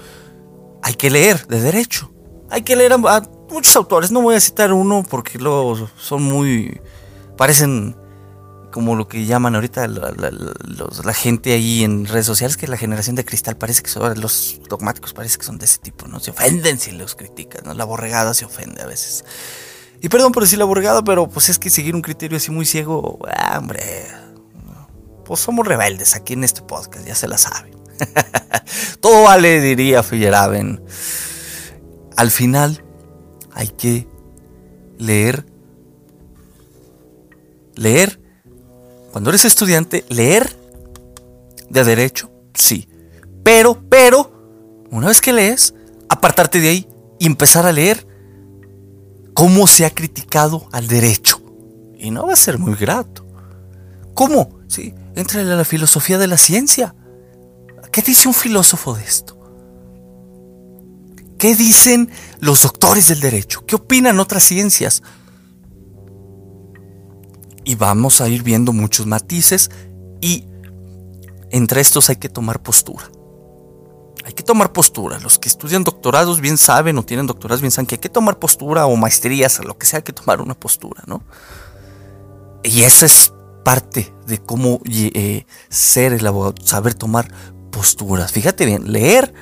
[0.82, 2.12] hay que leer de derecho.
[2.50, 6.80] Hay que leer a, muchos autores, no voy a citar uno porque luego son muy...
[7.36, 7.96] parecen
[8.76, 13.24] como lo que llaman ahorita la, gente ahí en redes sociales, que la generación de
[13.24, 16.20] cristal parece que son, los dogmáticos parece que son de ese tipo, ¿no?
[16.20, 17.72] Se ofenden si los critican, ¿no?
[17.72, 19.24] La borregada se ofende a veces.
[20.02, 22.66] Y perdón por decir la borregada, pero pues es que seguir un criterio así muy
[22.66, 23.80] ciego, ah, hombre,
[25.26, 27.74] pues somos rebeldes aquí en este podcast, ya se la saben.
[29.00, 30.80] Todo vale, diría Feyerabend.
[32.16, 32.84] Al final
[33.52, 34.08] hay que
[34.98, 35.46] leer,
[37.74, 38.20] leer
[39.10, 40.56] cuando eres estudiante, leer
[41.70, 42.88] de derecho, sí.
[43.42, 45.74] Pero, pero, una vez que lees,
[46.08, 48.06] apartarte de ahí y empezar a leer
[49.34, 51.40] cómo se ha criticado al derecho.
[51.98, 53.26] Y no va a ser muy grato.
[54.14, 54.60] ¿Cómo?
[54.68, 56.94] Sí, entra en la filosofía de la ciencia.
[57.90, 59.36] ¿Qué dice un filósofo de esto?
[61.38, 63.66] ¿Qué dicen los doctores del derecho?
[63.66, 65.02] ¿Qué opinan otras ciencias?
[67.66, 69.70] y vamos a ir viendo muchos matices
[70.20, 70.46] y
[71.50, 73.10] entre estos hay que tomar postura.
[74.24, 75.18] Hay que tomar postura.
[75.18, 78.38] Los que estudian doctorados bien saben o tienen doctorados bien saben que hay que tomar
[78.38, 81.22] postura o maestrías, o lo que sea, hay que tomar una postura, ¿no?
[82.62, 83.32] Y esa es
[83.66, 87.26] parte de cómo eh, ser el abogado, saber tomar
[87.72, 88.30] posturas.
[88.30, 89.34] Fíjate bien, leer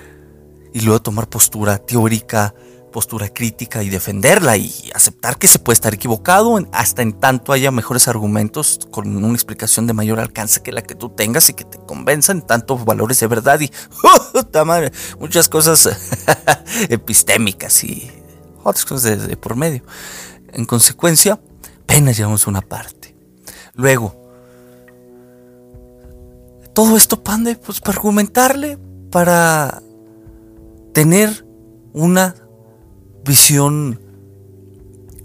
[0.73, 2.55] y luego tomar postura teórica,
[2.91, 7.71] postura crítica y defenderla y aceptar que se puede estar equivocado hasta en tanto haya
[7.71, 11.67] mejores argumentos con una explicación de mayor alcance que la que tú tengas y que
[11.67, 13.71] te convenzan tantos valores de verdad y
[15.21, 15.87] muchas cosas
[16.89, 18.11] epistémicas y
[18.63, 19.83] otras cosas de, por medio.
[20.55, 21.39] En consecuencia,
[21.83, 22.94] apenas llevamos una parte.
[23.75, 24.15] Luego,
[26.75, 28.79] todo esto, Pande, pues para argumentarle,
[29.11, 29.83] para
[30.93, 31.47] tener
[31.93, 32.35] una
[33.25, 34.01] visión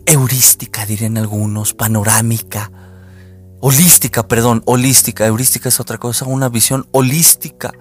[0.05, 2.71] heurística, dirían algunos, panorámica,
[3.62, 7.73] holística, perdón, holística, heurística es otra cosa, una visión holística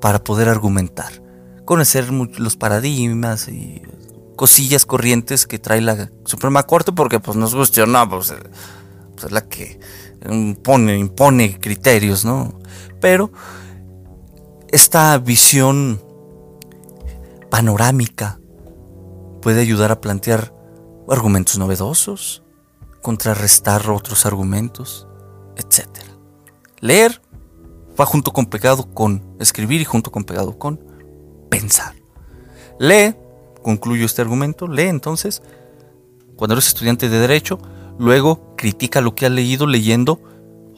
[0.00, 1.22] para poder argumentar,
[1.64, 3.82] conocer los paradigmas y
[4.36, 8.34] cosillas corrientes que trae la Suprema Corte, porque pues nos no, pues,
[9.16, 9.80] pues, es la que
[10.30, 12.60] impone, impone criterios, ¿no?
[13.00, 13.32] Pero
[14.68, 16.00] esta visión
[17.50, 18.38] panorámica
[19.42, 20.52] puede ayudar a plantear
[21.08, 22.42] argumentos novedosos,
[23.02, 25.06] contrarrestar otros argumentos,
[25.56, 25.86] etc.
[26.80, 27.22] Leer
[27.98, 30.80] va junto con pegado con escribir y junto con pegado con
[31.48, 31.94] pensar.
[32.78, 33.14] Lee,
[33.62, 35.42] concluyo este argumento, lee entonces,
[36.36, 37.58] cuando eres estudiante de derecho,
[37.98, 40.20] luego critica lo que has leído leyendo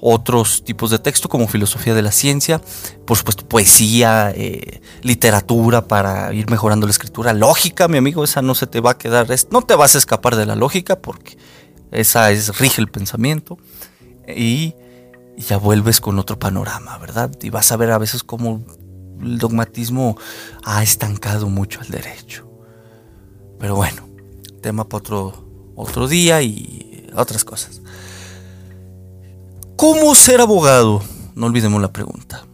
[0.00, 2.60] otros tipos de texto como filosofía de la ciencia,
[3.04, 8.54] por supuesto poesía, eh, literatura para ir mejorando la escritura, lógica, mi amigo, esa no
[8.54, 11.36] se te va a quedar, no te vas a escapar de la lógica porque
[11.90, 13.58] esa es rige el pensamiento
[14.28, 14.74] y
[15.36, 17.30] ya vuelves con otro panorama, ¿verdad?
[17.42, 18.62] Y vas a ver a veces cómo
[19.20, 20.16] el dogmatismo
[20.64, 22.48] ha estancado mucho el derecho.
[23.58, 24.08] Pero bueno,
[24.60, 26.87] tema para otro, otro día y
[27.22, 27.80] otras cosas.
[29.76, 31.02] ¿Cómo ser abogado?
[31.34, 32.44] No olvidemos la pregunta.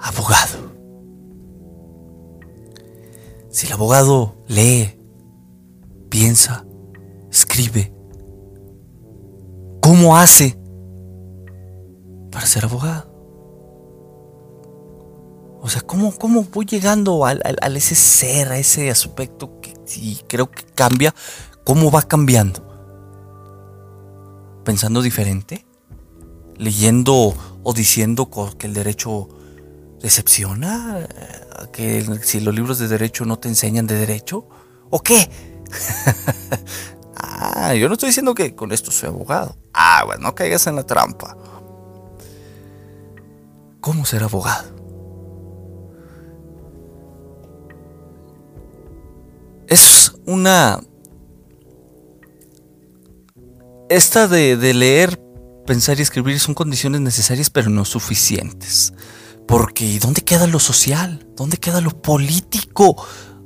[0.00, 0.72] Abogado.
[3.50, 4.98] Si el abogado lee,
[6.08, 6.64] piensa,
[7.30, 7.94] escribe,
[9.80, 10.58] ¿cómo hace
[12.30, 13.12] para ser abogado?
[15.60, 17.34] O sea, ¿cómo, cómo voy llegando a,
[17.76, 19.72] ese ser, a ese aspecto que
[20.26, 21.14] creo que cambia?
[21.64, 22.72] ¿Cómo va cambiando?
[24.62, 25.66] pensando diferente,
[26.56, 29.28] leyendo o diciendo que el derecho
[30.00, 31.06] decepciona,
[31.72, 34.48] que si los libros de derecho no te enseñan de derecho,
[34.90, 35.30] ¿o qué?
[37.16, 39.56] ah, yo no estoy diciendo que con esto soy abogado.
[39.72, 41.36] Ah, bueno, no caigas en la trampa.
[43.80, 44.80] ¿Cómo ser abogado?
[49.66, 50.80] Es una
[53.94, 55.20] esta de, leer,
[55.66, 58.92] pensar y escribir son condiciones necesarias pero no suficientes.
[59.46, 61.26] Porque ¿dónde queda lo social?
[61.36, 62.96] ¿Dónde queda lo político?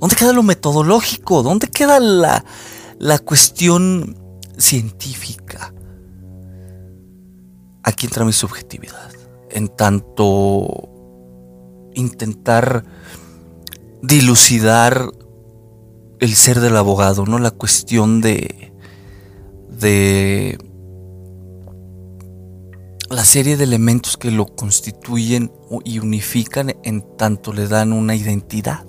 [0.01, 1.43] ¿Dónde queda lo metodológico?
[1.43, 2.45] ¿Dónde queda la,
[2.99, 4.17] la cuestión
[4.57, 5.73] científica?
[7.83, 9.11] Aquí entra mi subjetividad.
[9.51, 10.91] En tanto
[11.95, 12.85] intentar
[14.03, 15.11] dilucidar
[16.21, 17.39] el ser del abogado, ¿no?
[17.39, 18.66] La cuestión de
[19.79, 20.59] de
[23.09, 25.53] la serie de elementos que lo constituyen
[25.85, 28.85] y unifican en tanto le dan una identidad.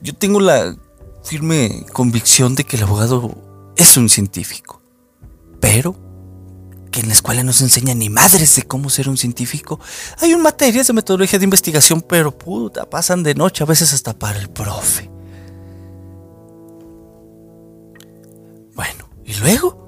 [0.00, 0.76] Yo tengo la
[1.22, 4.80] firme convicción de que el abogado es un científico,
[5.60, 5.94] pero
[6.90, 9.80] que en la escuela no se enseña ni madres de cómo ser un científico.
[10.20, 14.18] Hay un materias de metodología de investigación, pero puta, pasan de noche a veces hasta
[14.18, 15.11] para el profe.
[19.24, 19.80] ¿Y luego?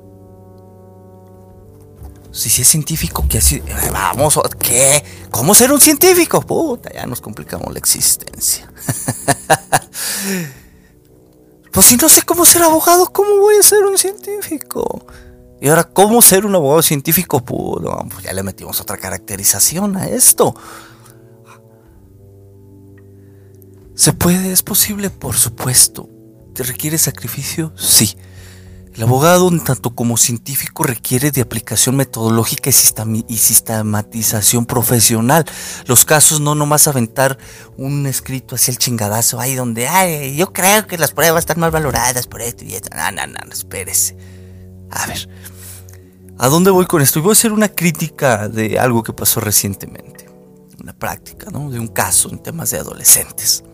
[2.32, 3.56] Si sí es científico, ¿qué así?
[3.56, 5.04] Eh, vamos, ¿qué?
[5.30, 6.40] ¿Cómo ser un científico?
[6.40, 8.72] Puta, ya nos complicamos la existencia.
[11.72, 15.06] pues si no sé cómo ser abogado, ¿cómo voy a ser un científico?
[15.60, 17.44] Y ahora, ¿cómo ser un abogado científico?
[17.44, 20.56] Pues ya le metimos otra caracterización a esto.
[23.94, 24.50] ¿Se puede?
[24.50, 25.10] ¿Es posible?
[25.10, 26.08] Por supuesto.
[26.52, 27.72] ¿Te requiere sacrificio?
[27.76, 28.16] Sí.
[28.94, 35.44] El abogado, tanto como científico, requiere de aplicación metodológica y sistematización profesional.
[35.86, 37.36] Los casos no nomás aventar
[37.76, 41.72] un escrito hacia el chingadazo, ahí donde, ay, yo creo que las pruebas están mal
[41.72, 42.90] valoradas por esto y esto.
[42.96, 44.16] No, no, no, espérese.
[44.92, 45.28] A ver,
[46.38, 47.18] ¿a dónde voy con esto?
[47.18, 50.28] Y voy a hacer una crítica de algo que pasó recientemente.
[50.80, 51.68] Una práctica, ¿no?
[51.68, 53.64] De un caso en temas de adolescentes.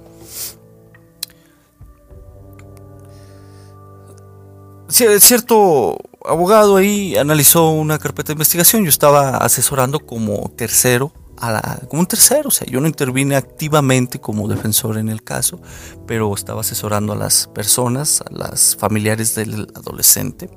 [4.90, 8.84] Cierto abogado ahí analizó una carpeta de investigación.
[8.84, 14.20] Yo estaba asesorando como tercero, a como un tercero, o sea, yo no intervine activamente
[14.20, 15.60] como defensor en el caso,
[16.06, 20.50] pero estaba asesorando a las personas, a las familiares del adolescente.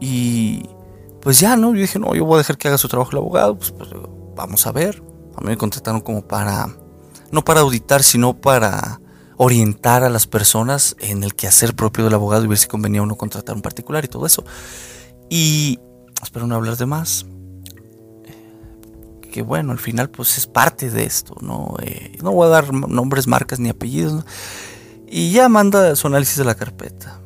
[0.00, 0.68] Y
[1.20, 1.74] pues ya, ¿no?
[1.74, 3.90] Yo dije, no, yo voy a dejar que haga su trabajo el abogado, pues, pues
[4.36, 5.02] vamos a ver.
[5.36, 6.68] A mí me contrataron como para,
[7.32, 9.00] no para auditar, sino para
[9.44, 13.16] orientar a las personas en el quehacer propio del abogado y ver si convenía uno
[13.16, 14.44] contratar un particular y todo eso.
[15.28, 15.78] Y
[16.22, 17.26] espero no hablar de más.
[19.30, 21.76] Que bueno, al final pues es parte de esto, ¿no?
[21.82, 24.24] Eh, no voy a dar nombres, marcas ni apellidos.
[25.06, 27.20] Y ya manda su análisis de la carpeta.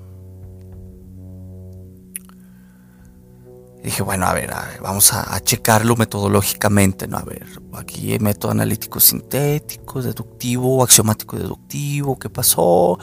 [3.82, 4.50] Dije, bueno, a ver,
[4.82, 7.18] vamos a, checarlo metodológicamente, ¿no?
[7.18, 12.98] A ver, aquí hay método analítico sintético, deductivo, axiomático deductivo, ¿qué pasó?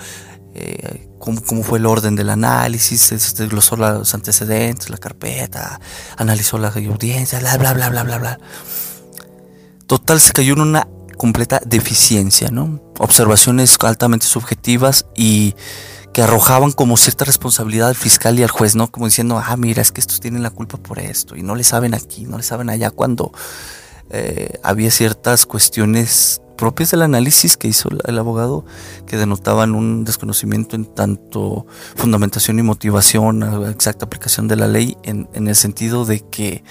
[0.54, 3.10] Eh, ¿cómo, fue el orden del análisis?
[3.10, 5.80] Desglosó los antecedentes, la carpeta,
[6.18, 8.40] analizó la audiencia, bla, bla, bla, bla, bla, bla.
[9.88, 12.82] Total, se cayó en una completa deficiencia, ¿no?
[13.00, 15.56] Observaciones altamente subjetivas y
[16.16, 18.90] que arrojaban como cierta responsabilidad al fiscal y al juez, ¿no?
[18.90, 21.66] Como diciendo, ah, mira, es que estos tienen la culpa por esto y no le
[21.66, 23.34] saben aquí, no le saben allá, cuando
[24.12, 28.64] eh, había ciertas cuestiones propias del análisis que hizo el abogado,
[29.06, 35.28] que denotaban un desconocimiento en tanto fundamentación y motivación, exacta aplicación de la ley, en,
[35.34, 36.64] en el sentido de que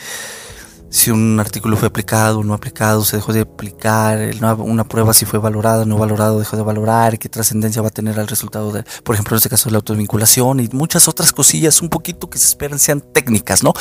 [0.95, 5.25] si un artículo fue aplicado o no aplicado, se dejó de aplicar, una prueba si
[5.25, 8.85] fue valorada, no valorada, dejó de valorar, qué trascendencia va a tener al resultado de,
[9.03, 12.39] por ejemplo, en este caso de la autovinculación y muchas otras cosillas un poquito que
[12.39, 13.73] se esperan sean técnicas, ¿no?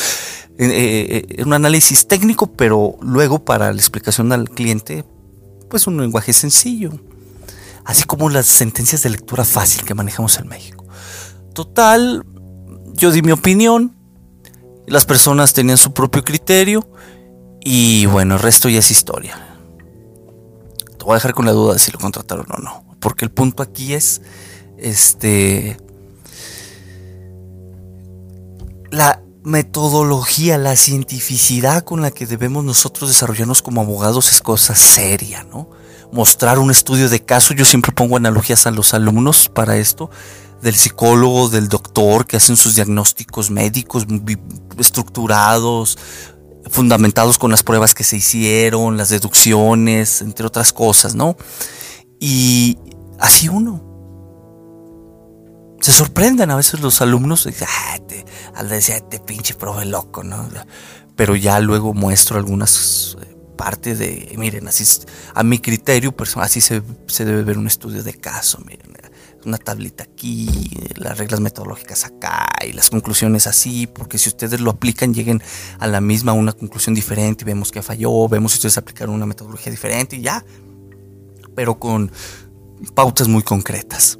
[0.58, 5.06] Eh, eh, eh, un análisis técnico, pero luego para la explicación al cliente,
[5.70, 7.00] pues un lenguaje sencillo,
[7.86, 10.84] así como las sentencias de lectura fácil que manejamos en México.
[11.54, 12.26] Total,
[12.96, 13.96] yo di mi opinión,
[14.88, 16.90] las personas tenían su propio criterio
[17.64, 19.38] y bueno, el resto ya es historia.
[20.98, 22.84] Te voy a dejar con la duda de si lo contrataron o no.
[23.00, 24.22] Porque el punto aquí es,
[24.78, 25.78] este,
[28.92, 35.44] la metodología, la cientificidad con la que debemos nosotros desarrollarnos como abogados es cosa seria,
[35.44, 35.70] ¿no?
[36.12, 40.10] Mostrar un estudio de caso, yo siempre pongo analogías a los alumnos para esto,
[40.62, 44.06] del psicólogo, del doctor, que hacen sus diagnósticos médicos
[44.78, 45.98] estructurados,
[46.70, 51.36] fundamentados con las pruebas que se hicieron, las deducciones, entre otras cosas, ¿no?
[52.20, 52.78] Y
[53.20, 53.92] así uno.
[55.82, 57.98] Se sorprenden a veces los alumnos, ah,
[58.56, 60.48] al decir, te pinche profe loco, ¿no?
[61.16, 64.86] Pero ya luego muestro algunas eh, partes de, miren, así
[65.34, 69.03] a mi criterio, así se, se debe ver un estudio de caso, miren
[69.46, 74.72] una tablita aquí, las reglas metodológicas acá y las conclusiones así, porque si ustedes lo
[74.72, 75.42] aplican lleguen
[75.80, 79.26] a la misma, una conclusión diferente y vemos que falló, vemos si ustedes aplicaron una
[79.26, 80.44] metodología diferente y ya,
[81.56, 82.12] pero con
[82.94, 84.20] pautas muy concretas.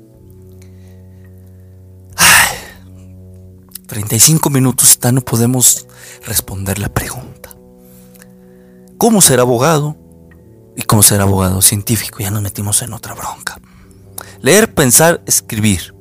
[3.88, 5.88] 35 minutos ya no podemos
[6.26, 7.56] responder la pregunta.
[8.98, 9.98] ¿Cómo ser abogado?
[10.76, 13.60] Y cómo ser abogado científico, ya nos metimos en otra bronca.
[14.44, 15.96] Leer, pensar, escribir.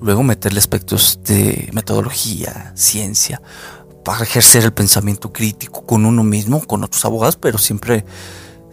[0.00, 3.42] Luego meterle aspectos de metodología, ciencia,
[4.02, 8.06] para ejercer el pensamiento crítico con uno mismo, con otros abogados, pero siempre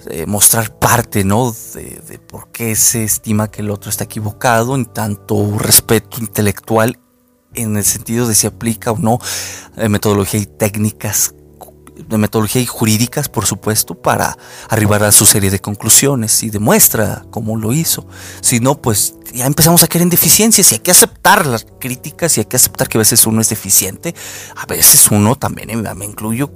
[0.10, 1.54] eh, mostrar parte, ¿no?
[1.74, 6.98] De, por qué se estima que el otro está equivocado, en tanto respeto intelectual,
[7.54, 9.20] en el sentido de si aplica o no
[9.76, 11.35] eh, metodología y técnicas
[11.96, 14.38] de metodología y jurídicas, por supuesto, para
[14.70, 18.08] arribar a su serie de conclusiones y demuestra cómo lo hizo.
[18.42, 22.38] Si no, pues ya empezamos a caer en deficiencias y hay que aceptar las críticas
[22.38, 24.14] y hay que aceptar que a veces uno es deficiente.
[24.56, 26.52] A veces uno también, eh, me incluyo,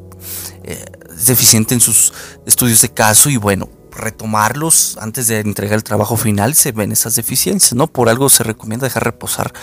[0.63, 0.85] eh,
[1.15, 2.13] es deficiente en sus
[2.45, 7.15] estudios de caso y bueno, retomarlos antes de entregar el trabajo final se ven esas
[7.15, 7.87] deficiencias, ¿no?
[7.87, 9.53] Por algo se recomienda dejar reposar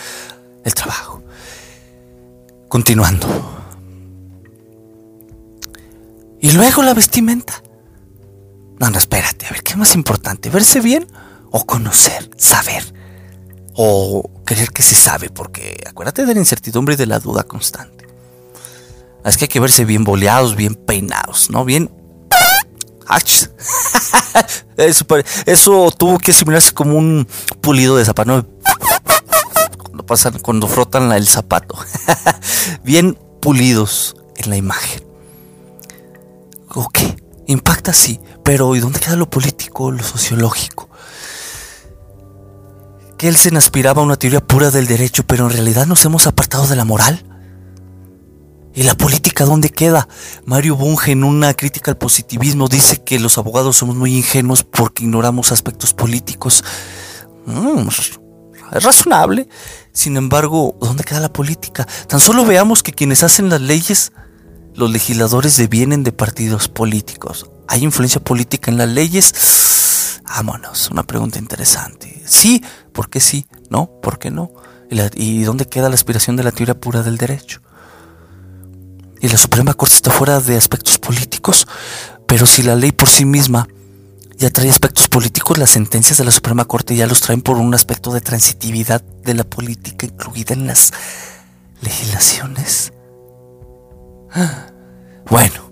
[0.63, 1.23] el trabajo.
[2.67, 3.66] Continuando.
[6.39, 7.63] Y luego la vestimenta.
[8.79, 10.49] No, no, espérate, a ver, ¿qué es más importante?
[10.49, 11.07] ¿Verse bien
[11.51, 12.93] o conocer, saber?
[13.73, 18.07] O creer que se sabe, porque acuérdate de la incertidumbre y de la duda constante.
[19.25, 21.65] Es que hay que verse bien boleados, bien peinados, ¿no?
[21.65, 21.89] Bien...
[24.77, 25.05] eso,
[25.45, 27.27] eso tuvo que asimilarse como un
[27.61, 28.45] pulido de zapato.
[29.77, 31.77] Cuando, pasan, cuando frotan el zapato.
[32.83, 35.06] bien pulidos en la imagen.
[36.73, 36.99] Ok,
[37.47, 40.89] impacta sí, pero ¿y dónde queda lo político, lo sociológico?
[43.17, 46.75] Kelsen aspiraba a una teoría pura del derecho, pero en realidad nos hemos apartado de
[46.75, 47.25] la moral.
[48.75, 50.07] ¿Y la política dónde queda?
[50.45, 55.03] Mario Bunge en una crítica al positivismo dice que los abogados somos muy ingenuos porque
[55.03, 56.63] ignoramos aspectos políticos.
[57.47, 57.87] Mm,
[58.73, 59.49] es razonable.
[59.93, 61.87] Sin embargo, ¿dónde queda la política?
[62.07, 64.11] Tan solo veamos que quienes hacen las leyes
[64.77, 67.49] los legisladores devienen de partidos políticos.
[67.67, 70.21] ¿Hay influencia política en las leyes?
[70.23, 72.21] Vámonos, una pregunta interesante.
[72.27, 72.63] Sí,
[72.93, 73.47] ¿por qué sí?
[73.71, 73.89] ¿No?
[74.03, 74.51] ¿Por qué no?
[75.15, 77.59] ¿Y, dónde queda la aspiración de la teoría pura del derecho?
[79.19, 81.67] Y la Suprema Corte está fuera de aspectos políticos,
[82.27, 83.67] pero si la ley por sí misma
[84.37, 87.73] ya trae aspectos políticos, las sentencias de la Suprema Corte ya los traen por un
[87.73, 90.93] aspecto de transitividad de la política incluida en las
[91.81, 92.91] legislaciones.
[95.29, 95.71] Bueno,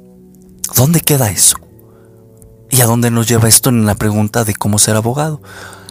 [0.76, 1.56] ¿dónde queda eso?
[2.70, 5.42] ¿Y a dónde nos lleva esto en la pregunta de cómo ser abogado?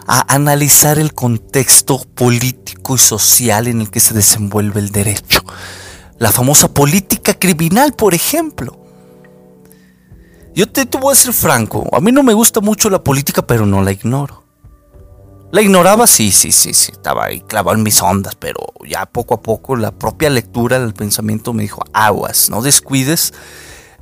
[0.05, 5.41] A analizar el contexto político y social en el que se desenvuelve el derecho.
[6.19, 8.79] La famosa política criminal, por ejemplo.
[10.53, 13.41] Yo te, te voy a ser franco, a mí no me gusta mucho la política,
[13.41, 14.44] pero no la ignoro.
[15.55, 19.35] La ignoraba, sí, sí, sí, sí, estaba ahí clavado en mis ondas, pero ya poco
[19.35, 23.33] a poco la propia lectura del pensamiento me dijo, aguas, no descuides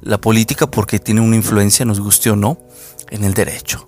[0.01, 2.57] la política porque tiene una influencia, nos guste o no,
[3.11, 3.87] en el derecho.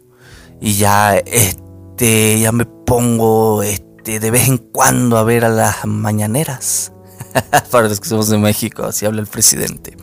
[0.61, 5.86] Y ya, este, ya me pongo, este, de vez en cuando a ver a las
[5.86, 6.91] mañaneras.
[7.72, 9.97] Para los que somos de México, así habla el presidente.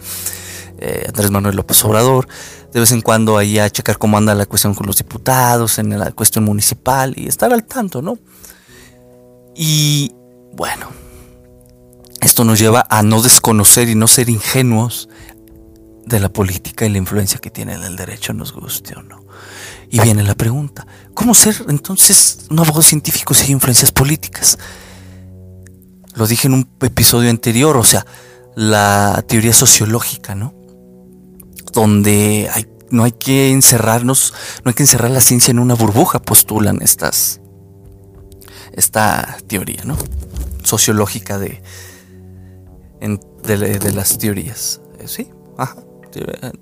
[0.79, 2.27] Eh, Andrés Manuel López Obrador.
[2.73, 5.99] De vez en cuando ahí a checar cómo anda la cuestión con los diputados, en
[5.99, 8.19] la cuestión municipal y estar al tanto, ¿no?
[9.55, 10.13] Y
[10.55, 10.89] bueno,
[12.21, 15.09] esto nos lleva a no desconocer y no ser ingenuos
[16.07, 19.23] de la política y la influencia que tiene en el derecho, nos guste o no.
[19.91, 24.59] Y viene la pregunta, ¿cómo ser entonces un abogado científico hay influencias políticas?
[26.15, 28.07] Lo dije en un episodio anterior, o sea,
[28.55, 30.55] la teoría sociológica, ¿no?
[31.73, 32.51] Donde
[32.91, 37.41] no hay que encerrarnos, no hay que encerrar la ciencia en una burbuja, postulan estas,
[38.73, 39.97] esta teoría, ¿no?
[40.63, 41.63] Sociológica de,
[43.01, 44.81] de, las teorías.
[44.99, 45.77] Eh, sí, ajá.
[46.15, 46.53] Eh,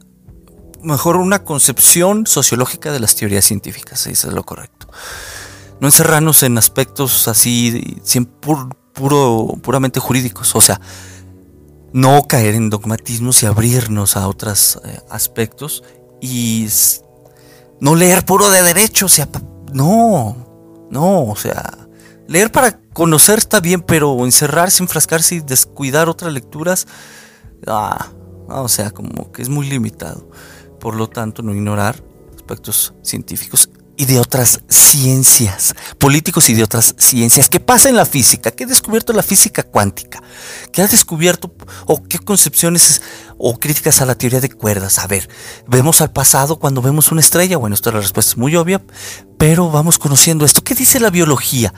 [0.82, 4.88] mejor una concepción sociológica de las teorías científicas, eso es lo correcto.
[5.80, 8.00] No encerrarnos en aspectos así,
[8.40, 8.68] puro,
[9.62, 10.80] puramente jurídicos, o sea,
[11.92, 15.82] no caer en dogmatismos y abrirnos a otros eh, aspectos
[16.20, 16.68] y
[17.80, 19.28] no leer puro de derecho, o sea,
[19.72, 21.88] no, no, o sea,
[22.28, 26.86] leer para conocer está bien, pero encerrarse, enfrascarse y descuidar otras lecturas,
[27.66, 28.08] ah,
[28.48, 30.28] o sea, como que es muy limitado.
[30.78, 32.02] Por lo tanto, no ignorar
[32.34, 33.70] aspectos científicos
[34.00, 37.50] y de otras ciencias, políticos y de otras ciencias.
[37.50, 38.50] ¿Qué pasa en la física?
[38.50, 40.22] ¿Qué ha descubierto la física cuántica?
[40.72, 41.52] ¿Qué ha descubierto
[41.84, 43.02] o qué concepciones
[43.36, 44.98] o críticas a la teoría de cuerdas?
[45.00, 45.28] A ver,
[45.66, 47.58] vemos al pasado cuando vemos una estrella.
[47.58, 48.82] Bueno, esta la respuesta es muy obvia,
[49.36, 50.64] pero vamos conociendo esto.
[50.64, 51.74] ¿Qué dice la biología?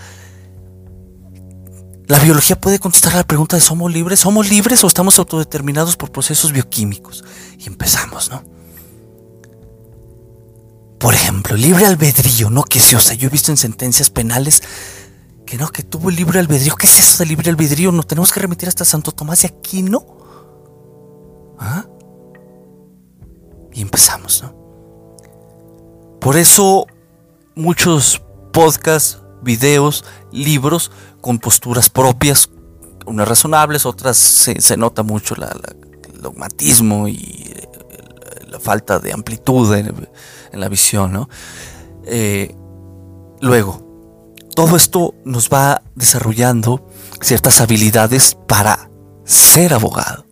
[2.07, 4.21] La biología puede contestar a la pregunta de ¿somos libres?
[4.21, 7.25] ¿Somos libres o estamos autodeterminados por procesos bioquímicos?
[7.59, 8.52] Y empezamos, ¿no?
[11.03, 12.63] Por ejemplo, libre albedrío, ¿no?
[12.63, 14.63] Que se, o sea, yo he visto en sentencias penales
[15.45, 16.77] que no, que tuvo libre albedrío.
[16.77, 17.91] ¿Qué es eso de libre albedrío?
[17.91, 20.07] ¿No tenemos que remitir hasta Santo Tomás de Aquino?
[21.59, 21.87] ¿Ah?
[23.73, 24.55] Y empezamos, ¿no?
[26.21, 26.87] Por eso
[27.57, 28.23] muchos
[28.53, 32.49] podcasts, videos, libros con posturas propias,
[33.07, 37.53] unas razonables, otras se, nota mucho el dogmatismo y
[38.47, 40.09] la falta de amplitud en,
[40.61, 41.29] la visión, ¿no?
[42.05, 42.55] Eh,
[43.41, 43.93] luego,
[44.55, 46.87] todo esto nos va desarrollando
[47.21, 48.91] ciertas habilidades para
[49.25, 50.27] ser abogado.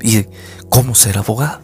[0.00, 0.26] ¿Y
[0.68, 1.60] cómo ser abogado?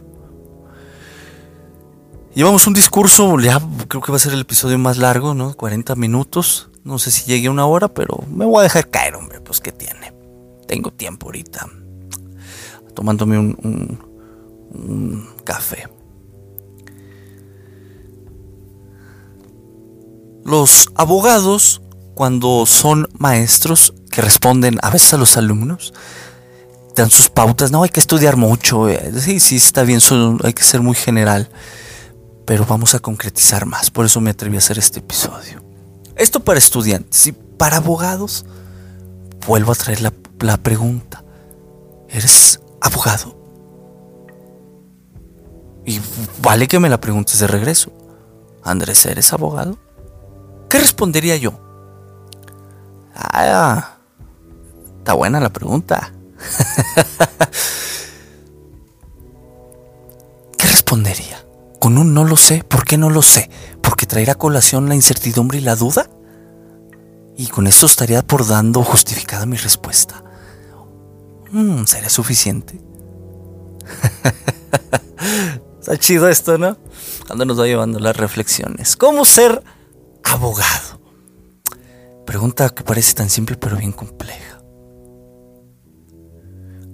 [2.35, 5.55] Llevamos un discurso, ya creo que va a ser el episodio más largo, ¿no?
[5.55, 6.71] 40 minutos.
[6.83, 9.61] No sé si llegue a una hora, pero me voy a dejar caer, hombre, pues
[9.61, 10.13] ¿qué tiene?
[10.67, 11.69] Tengo tiempo ahorita.
[12.95, 15.89] Tomándome un café.
[20.45, 21.81] Los abogados,
[22.15, 25.95] cuando son maestros que responden a veces a los alumnos,
[26.95, 30.01] dan sus pautas, no hay que estudiar mucho, eh, sí, sí, está bien,
[30.43, 31.49] hay que ser muy general,
[32.47, 35.65] pero vamos a concretizar más, por eso me atreví a hacer este episodio.
[36.15, 38.45] Esto para estudiantes y para abogados,
[39.47, 41.25] vuelvo a traer la, la pregunta,
[42.09, 43.35] ¿eres abogado?
[45.87, 46.01] Y
[46.41, 47.93] vale que me la preguntes de regreso.
[48.63, 49.79] Andrés, ¿eres abogado?
[50.75, 51.53] ¿Qué respondería yo?
[53.15, 53.99] Ah,
[54.99, 56.13] está buena la pregunta.
[60.59, 61.47] ¿Qué respondería?
[61.79, 62.65] Con un no lo sé.
[62.65, 63.49] ¿Por qué no lo sé?
[63.83, 66.11] ¿Porque traerá colación la incertidumbre y la duda?
[67.37, 70.25] Y con eso estaría por dando justificada mi respuesta.
[71.53, 72.81] Mm, ¿Sería suficiente?
[75.79, 76.77] Está chido esto, ¿no?
[77.29, 78.97] Cuando nos va llevando las reflexiones.
[78.97, 79.63] ¿Cómo ser
[80.25, 81.01] abogado?
[82.27, 84.61] Pregunta que parece tan simple pero bien compleja.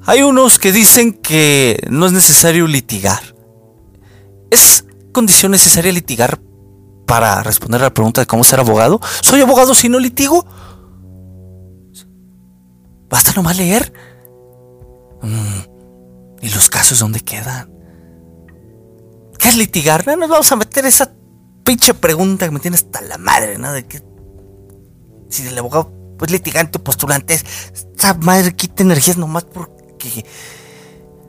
[0.06, 3.20] Hay unos que dicen que no es necesario litigar.
[4.50, 6.40] ¿Es condición necesaria litigar
[7.06, 9.00] para responder a la pregunta de cómo ser abogado?
[9.20, 10.46] ¿Soy abogado si no litigo?
[13.08, 13.92] ¿Basta nomás leer?
[15.22, 17.70] Mm, ¿Y los casos dónde quedan?
[19.38, 20.06] ¿Qué es litigar?
[20.06, 21.12] No nos vamos a meter esa
[21.64, 23.72] pinche pregunta que me tiene hasta la madre, ¿no?
[23.72, 24.02] De que
[25.28, 30.26] si el abogado pues litigante o postulante esta madre quita energías nomás porque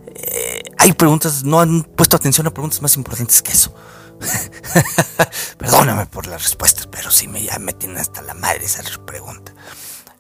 [0.08, 3.74] eh, hay preguntas, no han puesto atención a preguntas más importantes que eso.
[5.58, 9.54] Perdóname por las respuestas, pero sí me, ya me tiene hasta la madre esa pregunta.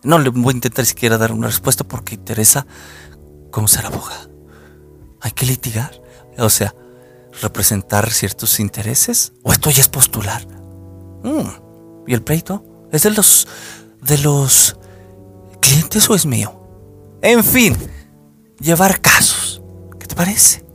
[0.03, 2.65] No le voy a intentar siquiera dar una respuesta porque interesa
[3.51, 4.31] cómo ser abogado.
[5.21, 6.01] Hay que litigar.
[6.37, 6.73] O sea,
[7.41, 9.33] representar ciertos intereses.
[9.43, 10.45] O esto ya es postular.
[11.23, 12.63] Mm, ¿Y el pleito?
[12.91, 13.47] ¿Es de los
[14.01, 14.77] de los
[15.61, 16.57] clientes o es mío?
[17.21, 17.77] En fin,
[18.59, 19.61] llevar casos.
[19.99, 20.65] ¿Qué te parece?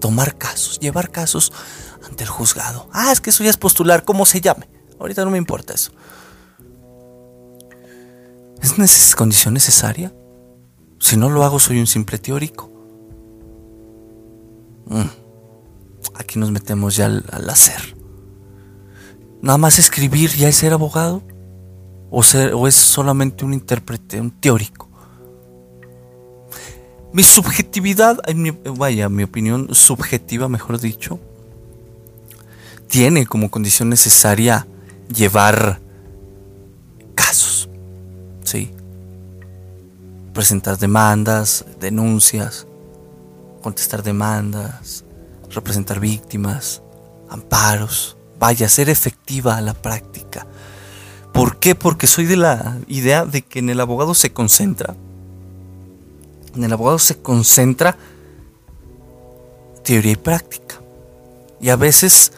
[0.00, 1.52] Tomar casos, llevar casos
[2.06, 2.88] ante el juzgado.
[2.92, 4.68] Ah, es que eso ya es postular, ¿cómo se llame?
[4.98, 5.92] Ahorita no me importa eso.
[8.78, 10.12] ¿Es condición necesaria?
[10.98, 12.70] Si no lo hago, soy un simple teórico.
[14.86, 15.25] Mm.
[16.14, 17.96] Aquí nos metemos ya al, hacer.
[19.42, 21.22] Nada más escribir ya es ser abogado.
[22.10, 24.88] O, es solamente un intérprete, un teórico.
[27.12, 28.18] Mi subjetividad,
[28.76, 31.18] vaya, mi opinión subjetiva, mejor dicho,
[32.88, 34.66] tiene como condición necesaria
[35.12, 35.80] llevar
[37.14, 37.68] casos.
[38.44, 38.70] ¿Sí?
[40.32, 42.66] Presentar demandas, denuncias,
[43.62, 45.05] contestar demandas,
[45.56, 46.82] representar víctimas,
[47.28, 48.16] amparos.
[48.38, 50.46] Vaya, ser efectiva a la práctica.
[51.32, 51.74] ¿Por qué?
[51.74, 54.94] Porque soy de la idea de que en el abogado se concentra.
[56.54, 57.96] En el abogado se concentra
[59.84, 60.76] teoría y práctica.
[61.60, 62.32] Y a veces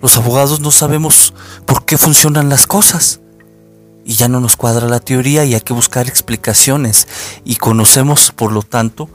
[0.00, 1.34] los abogados no sabemos
[1.66, 3.20] por qué funcionan las cosas.
[4.04, 7.08] Y ya no nos cuadra la teoría y hay que buscar explicaciones.
[7.44, 9.08] Y conocemos, por lo tanto,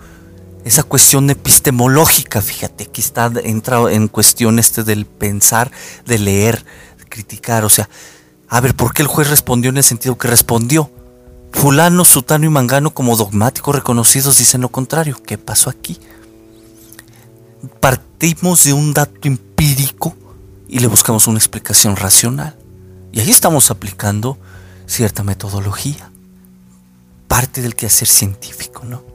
[0.65, 5.71] esa cuestión epistemológica, fíjate, aquí está entra en cuestión este del pensar,
[6.05, 6.65] de leer,
[6.97, 7.89] de criticar, o sea,
[8.47, 10.91] a ver, ¿por qué el juez respondió en el sentido que respondió?
[11.51, 15.21] Fulano, Sutano y Mangano como dogmáticos reconocidos dicen lo contrario.
[15.25, 15.99] ¿Qué pasó aquí?
[17.79, 20.15] Partimos de un dato empírico
[20.67, 22.57] y le buscamos una explicación racional.
[23.11, 24.37] Y ahí estamos aplicando
[24.85, 26.11] cierta metodología,
[27.27, 29.12] parte del quehacer científico, ¿no?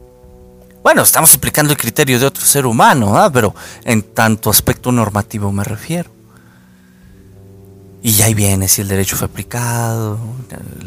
[0.81, 3.29] Bueno, estamos aplicando el criterio de otro ser humano, ¿ah?
[3.31, 3.53] pero
[3.83, 6.09] en tanto aspecto normativo me refiero.
[8.01, 10.17] Y ahí viene si el derecho fue aplicado,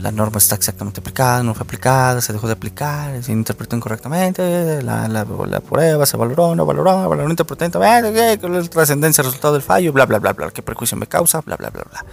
[0.01, 4.83] la norma está exactamente aplicada, no fue aplicada, se dejó de aplicar, se interpretó incorrectamente,
[4.83, 10.07] la, la, prueba se valoró, no valoró, valoró interpretó, la trascendencia resultado del fallo, bla,
[10.07, 12.05] bla, bla, bla, qué prejuicio me causa, bla, bla, bla, bla.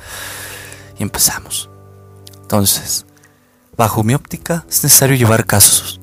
[0.98, 1.70] Y empezamos.
[2.42, 3.06] Entonces,
[3.78, 6.02] bajo mi óptica, es necesario llevar casos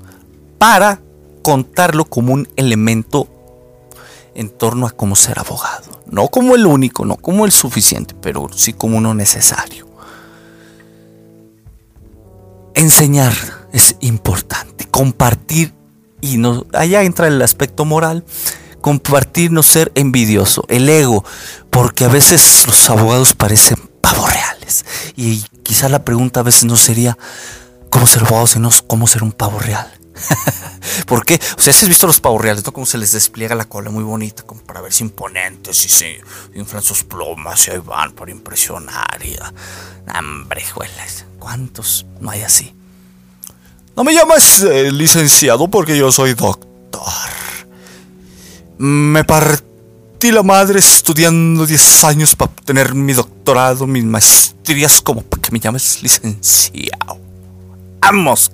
[0.58, 1.00] para
[1.46, 3.28] contarlo como un elemento
[4.34, 6.02] en torno a cómo ser abogado.
[6.10, 9.86] No como el único, no como el suficiente, pero sí como uno necesario.
[12.74, 13.32] Enseñar
[13.72, 15.72] es importante, compartir
[16.20, 18.24] y no, allá entra el aspecto moral,
[18.80, 21.24] compartir no ser envidioso, el ego,
[21.70, 24.84] porque a veces los abogados parecen pavos reales
[25.14, 27.16] y quizá la pregunta a veces no sería
[27.88, 29.96] cómo ser abogado, sino cómo ser un pavo real.
[31.06, 31.40] ¿Por qué?
[31.56, 32.72] O sea, si has visto los pavos reales, ¿no?
[32.72, 36.20] Como se les despliega la cola muy bonita, como para verse imponentes y se
[36.54, 39.20] inflan sus plumas y ahí van para impresionar.
[39.22, 39.36] Y,
[40.06, 41.26] hambre, juelas.
[41.38, 42.74] ¿Cuántos no hay así?
[43.96, 47.02] No me llames eh, licenciado porque yo soy doctor.
[48.78, 55.40] Me partí la madre estudiando 10 años para obtener mi doctorado, mis maestrías, como para
[55.40, 57.18] que me llames licenciado.
[58.00, 58.52] Vamos,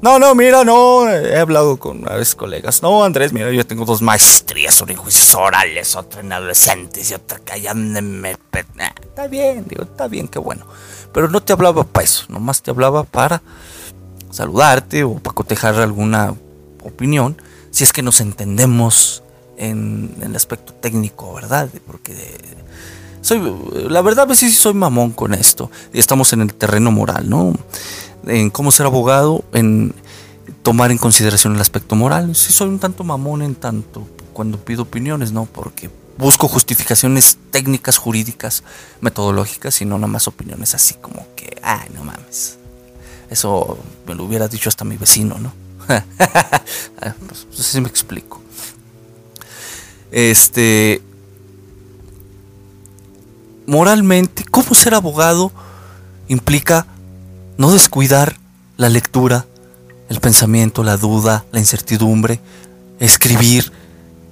[0.00, 1.08] no, no, mira, no.
[1.08, 2.82] He hablado con varios colegas.
[2.82, 7.14] No, Andrés, mira, yo tengo dos maestrías, una en juicios orales, otra en adolescentes y
[7.14, 8.30] otra que me...
[8.30, 10.66] Está bien, digo, está bien, qué bueno.
[11.12, 13.42] Pero no te hablaba para eso, nomás te hablaba para
[14.30, 16.34] saludarte o para cotejar alguna
[16.84, 17.40] opinión,
[17.70, 19.22] si es que nos entendemos
[19.56, 21.68] en, el aspecto técnico, ¿verdad?
[21.86, 22.14] Porque
[23.20, 23.40] soy,
[23.88, 25.70] la verdad, a veces sí soy mamón con esto.
[25.92, 27.52] Estamos en el terreno moral, ¿no?
[28.28, 29.94] En cómo ser abogado, en
[30.62, 32.34] tomar en consideración el aspecto moral.
[32.36, 35.46] Sí soy un tanto mamón en tanto cuando pido opiniones, ¿no?
[35.46, 38.62] Porque busco justificaciones técnicas, jurídicas,
[39.00, 42.58] metodológicas y no nada más opiniones así como que, ay, no mames.
[43.30, 45.52] Eso me lo hubiera dicho hasta mi vecino, ¿no?
[47.00, 48.42] Ah, pues, sé si me explico.
[50.10, 51.00] Este.
[53.66, 55.52] Moralmente, ¿cómo ser abogado
[56.26, 56.86] implica
[57.58, 58.36] no descuidar
[58.78, 59.44] la lectura,
[60.08, 62.40] el pensamiento, la duda, la incertidumbre,
[63.00, 63.70] escribir,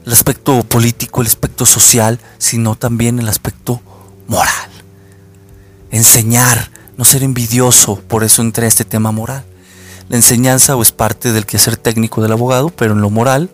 [0.06, 3.80] el aspecto político, el aspecto social, sino también el aspecto
[4.28, 4.70] moral.
[5.90, 9.44] Enseñar, no ser envidioso, por eso entré a este tema moral.
[10.08, 13.50] La enseñanza es parte del quehacer técnico del abogado, pero en lo moral,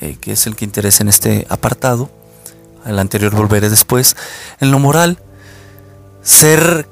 [0.00, 2.10] eh, que es el que interesa en este apartado,
[2.84, 4.16] el anterior volveré después,
[4.58, 5.18] en lo moral,
[6.24, 6.88] ser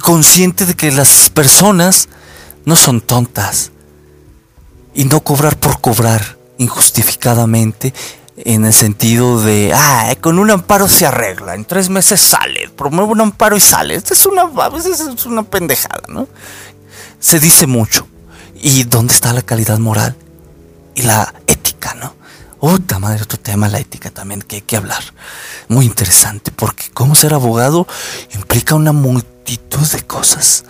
[0.00, 2.08] consciente de que las personas
[2.64, 3.72] no son tontas.
[4.92, 7.94] y no cobrar por cobrar injustificadamente
[8.36, 13.12] en el sentido de, ah, con un amparo se arregla, en tres meses sale, promueve
[13.12, 13.94] un amparo y sale.
[13.94, 16.26] Es una, a veces es una pendejada, ¿no?
[17.18, 18.08] Se dice mucho.
[18.54, 20.16] ¿Y dónde está la calidad moral?
[20.94, 22.14] Y la ética, ¿no?
[22.60, 25.02] Puta madre, otro tema, la ética también que hay que hablar.
[25.68, 27.86] Muy interesante, porque cómo ser abogado
[28.34, 30.64] implica una multitud de cosas,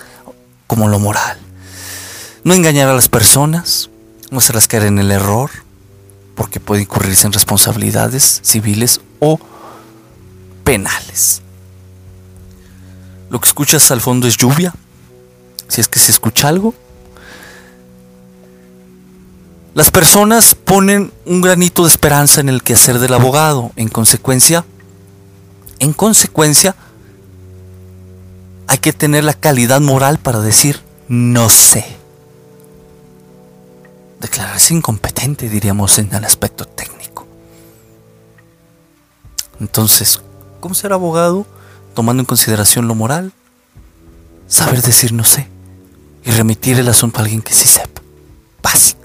[0.68, 1.38] como lo moral.
[2.44, 3.90] No engañar a las personas,
[4.30, 5.50] no hacerlas caer en el error,
[6.36, 9.40] porque puede incurrirse en responsabilidades civiles o
[10.62, 11.42] penales.
[13.30, 14.72] Lo que escuchas al fondo es lluvia,
[15.66, 16.72] si es que se escucha algo.
[19.74, 23.70] Las personas ponen un granito de esperanza en el quehacer del abogado.
[23.76, 24.64] En consecuencia,
[25.78, 26.74] en consecuencia,
[28.66, 32.00] hay que tener la calidad moral para decir no sé
[34.20, 37.26] declararse incompetente, diríamos, en el aspecto técnico.
[39.58, 40.20] Entonces,
[40.60, 41.46] ¿cómo ser abogado?
[41.94, 43.32] Tomando en consideración lo moral,
[44.46, 45.48] saber decir no sé
[46.24, 48.02] y remitir el asunto a alguien que sí sepa.
[48.62, 48.99] Básico.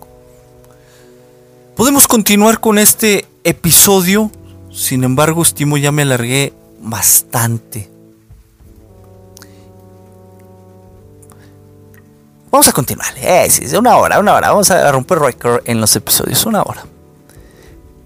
[1.75, 4.31] Podemos continuar con este episodio,
[4.71, 7.91] sin embargo, estimo ya me alargué bastante.
[12.49, 13.13] Vamos a continuar.
[13.17, 14.51] Eh, una hora, una hora.
[14.51, 16.45] Vamos a romper récord en los episodios.
[16.45, 16.85] Una hora.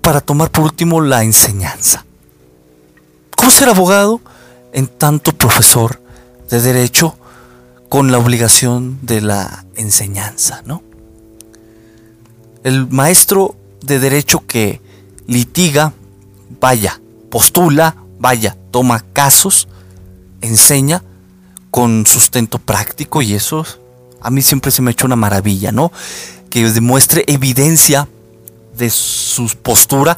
[0.01, 2.05] Para tomar por último la enseñanza.
[3.37, 4.19] ¿Cómo ser abogado
[4.73, 6.01] en tanto profesor
[6.49, 7.15] de derecho
[7.87, 10.88] con la obligación de la enseñanza, ¿no?
[12.63, 14.81] El maestro de derecho que
[15.27, 15.93] litiga,
[16.59, 16.99] vaya,
[17.29, 19.67] postula, vaya, toma casos,
[20.41, 21.03] enseña
[21.71, 23.65] con sustento práctico y eso
[24.21, 25.91] a mí siempre se me ha hecho una maravilla, ¿no?
[26.49, 28.09] Que demuestre evidencia
[28.77, 30.17] de su postura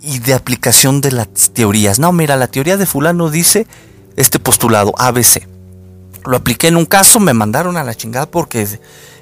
[0.00, 1.98] y de aplicación de las teorías.
[1.98, 3.66] No, mira, la teoría de fulano dice
[4.16, 5.46] este postulado ABC.
[6.24, 8.66] Lo apliqué en un caso, me mandaron a la chingada porque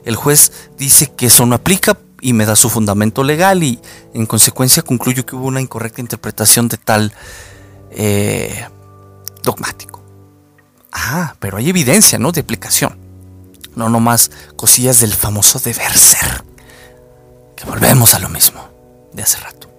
[0.05, 3.81] el juez dice que eso no aplica y me da su fundamento legal y
[4.15, 7.13] en consecuencia concluyo que hubo una incorrecta interpretación de tal
[7.91, 8.67] eh,
[9.43, 10.03] dogmático.
[10.93, 12.33] Ah, pero hay evidencia, ¿no?
[12.33, 13.07] De aplicación
[13.77, 16.45] no nomás cosillas del famoso deber ser.
[17.55, 18.69] Que volvemos a lo mismo
[19.13, 19.71] de hace rato.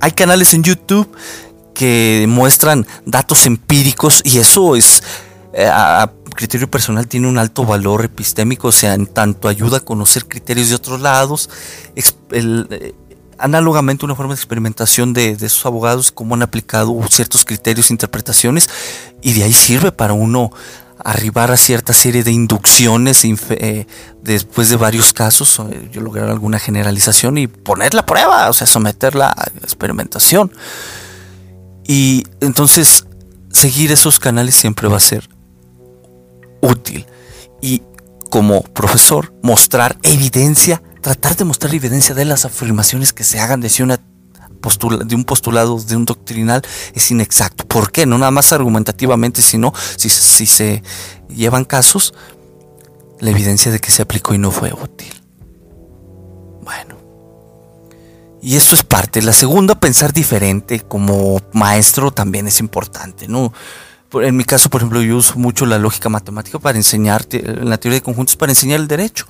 [0.00, 1.14] Hay canales en YouTube
[1.74, 5.02] que muestran datos empíricos y eso es
[5.52, 5.70] eh,
[6.36, 10.68] criterio personal tiene un alto valor epistémico, o sea, en tanto ayuda a conocer criterios
[10.68, 11.50] de otros lados,
[11.96, 12.94] eh,
[13.38, 17.94] análogamente una forma de experimentación de, de, esos abogados, cómo han aplicado ciertos criterios, e
[17.94, 18.70] interpretaciones,
[19.22, 20.52] y de ahí sirve para uno
[21.04, 23.86] arribar a cierta serie de inducciones eh,
[24.22, 28.66] después de varios casos, eh, yo lograr alguna generalización y poner la prueba, o sea,
[28.66, 30.52] someterla a experimentación.
[31.86, 33.06] Y entonces
[33.52, 35.28] seguir esos canales siempre va a ser
[36.66, 37.06] útil.
[37.60, 37.82] Y
[38.30, 43.70] como profesor, mostrar evidencia, tratar de mostrar evidencia de las afirmaciones que se hagan de
[43.80, 44.00] una
[45.06, 46.62] de un postulado, de un doctrinal,
[46.94, 47.66] es inexacto.
[47.66, 48.04] ¿Por qué?
[48.04, 50.82] No nada más argumentativamente, sino si, si se
[51.28, 52.14] llevan casos,
[53.20, 55.12] la evidencia de que se aplicó y no fue útil.
[56.62, 56.96] Bueno.
[58.42, 59.22] Y esto es parte.
[59.22, 63.52] La segunda, pensar diferente como maestro también es importante, ¿no?
[64.12, 67.78] En mi caso, por ejemplo, yo uso mucho la lógica matemática para enseñar, en la
[67.78, 69.26] teoría de conjuntos, para enseñar el derecho.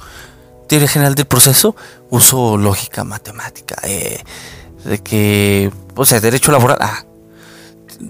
[0.68, 1.76] Teoría general del proceso,
[2.10, 3.76] uso lógica matemática.
[3.84, 4.22] Eh,
[4.84, 7.04] de que, o sea, derecho laboral, ah,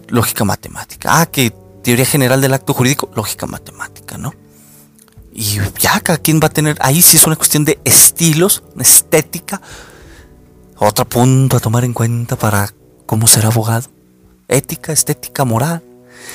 [0.09, 1.21] lógica matemática.
[1.21, 1.53] Ah, que
[1.83, 4.35] teoría general del acto jurídico, lógica matemática, ¿no?
[5.33, 9.61] Y ya cada quien va a tener, ahí sí es una cuestión de estilos, estética.
[10.79, 12.73] Otro punto a tomar en cuenta para
[13.05, 13.89] cómo ser abogado.
[14.49, 15.83] Ética, estética, moral.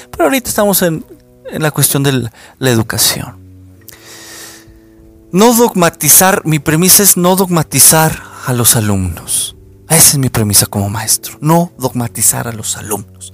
[0.10, 1.06] Pero ahorita estamos en,
[1.52, 2.30] la cuestión de
[2.60, 3.42] la educación.
[5.32, 9.56] No dogmatizar, mi premisa es no dogmatizar a los alumnos.
[9.89, 11.38] Esa es mi premisa como maestro.
[11.42, 13.34] No dogmatizar a los alumnos,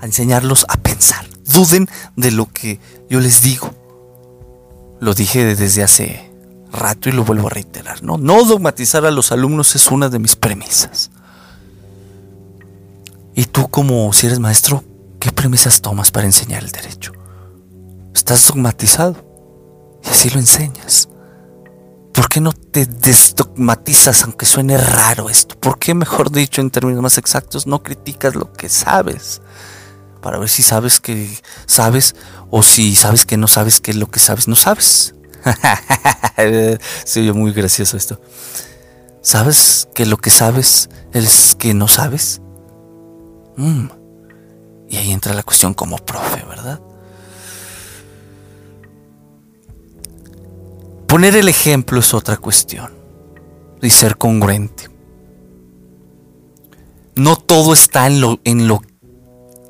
[0.00, 1.26] a enseñarlos a pensar.
[1.44, 3.72] Duden de lo que yo les digo.
[5.00, 6.32] Lo dije desde hace
[6.72, 8.02] rato y lo vuelvo a reiterar.
[8.02, 11.10] No, no dogmatizar a los alumnos es una de mis premisas.
[13.34, 14.82] Y tú como si eres maestro,
[15.26, 17.10] ¿qué premisas tomas para enseñar el derecho?
[18.14, 21.08] Estás dogmatizado y así lo enseñas.
[22.14, 25.58] ¿Por qué no te desdogmatizas, aunque suene raro esto?
[25.58, 29.42] ¿Por qué, mejor dicho, en términos más exactos, no criticas lo que sabes?
[30.22, 32.14] Para ver si sabes que sabes
[32.52, 35.16] o si sabes que no sabes que lo que sabes no sabes.
[37.04, 38.20] Se oye muy gracioso esto.
[39.22, 42.40] ¿Sabes que lo que sabes es que no sabes?
[43.56, 43.95] Mm.
[44.88, 46.80] Y ahí entra la cuestión como profe, ¿verdad?
[51.06, 52.92] Poner el ejemplo es otra cuestión.
[53.82, 54.90] Y ser congruente.
[57.14, 58.82] No todo está en lo, en lo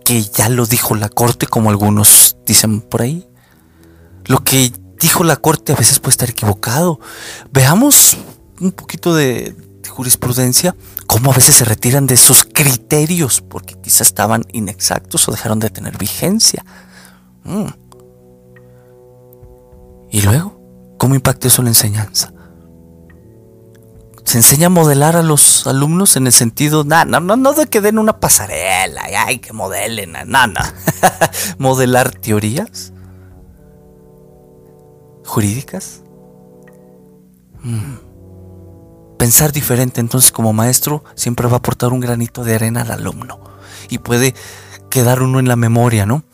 [0.05, 3.27] que ya lo dijo la corte, como algunos dicen por ahí.
[4.25, 7.01] Lo que dijo la corte a veces puede estar equivocado.
[7.53, 8.17] Veamos
[8.61, 9.55] un poquito de,
[9.97, 10.77] jurisprudencia,
[11.07, 15.71] cómo a veces se retiran de esos criterios porque quizás estaban inexactos o dejaron de
[15.71, 16.65] tener vigencia.
[17.45, 17.69] Mm.
[20.11, 20.61] Y luego,
[20.99, 22.35] ¿cómo impacta eso en la enseñanza?
[24.25, 27.81] Se enseña a modelar a los alumnos en el sentido, no, no, no de que
[27.81, 30.75] den una pasarela, ay, que modelen, nada.
[31.59, 32.93] modelar teorías
[35.25, 36.03] jurídicas.
[37.63, 38.06] Mm.
[39.19, 43.41] Pensar diferente entonces como maestro siempre va a aportar un granito de arena al alumno
[43.89, 44.35] y puede
[44.91, 46.25] quedar uno en la memoria, ¿no?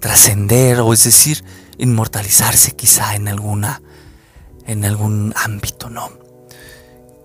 [0.00, 1.44] Trascender o es decir,
[1.78, 3.82] inmortalizarse quizá en alguna
[4.66, 6.10] en algún ámbito, ¿no?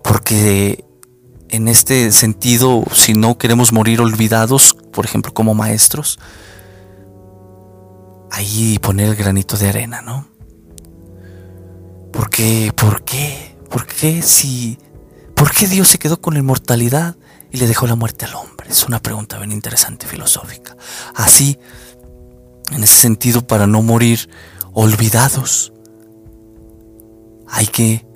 [0.02, 0.84] Porque
[1.48, 6.18] en este sentido, si no queremos morir olvidados, por ejemplo, como maestros,
[8.30, 10.28] ahí poner el granito de arena, ¿no?
[12.12, 12.72] ¿Por qué?
[12.74, 13.55] ¿Por qué?
[13.76, 14.78] ¿Por qué si...
[15.34, 17.14] ¿Por qué Dios se quedó con la inmortalidad
[17.50, 18.70] y le dejó la muerte al hombre?
[18.70, 20.74] Es una pregunta bien interesante filosófica.
[21.14, 21.58] Así,
[22.72, 24.30] en ese sentido, para no morir
[24.72, 25.74] olvidados,
[27.48, 28.06] hay que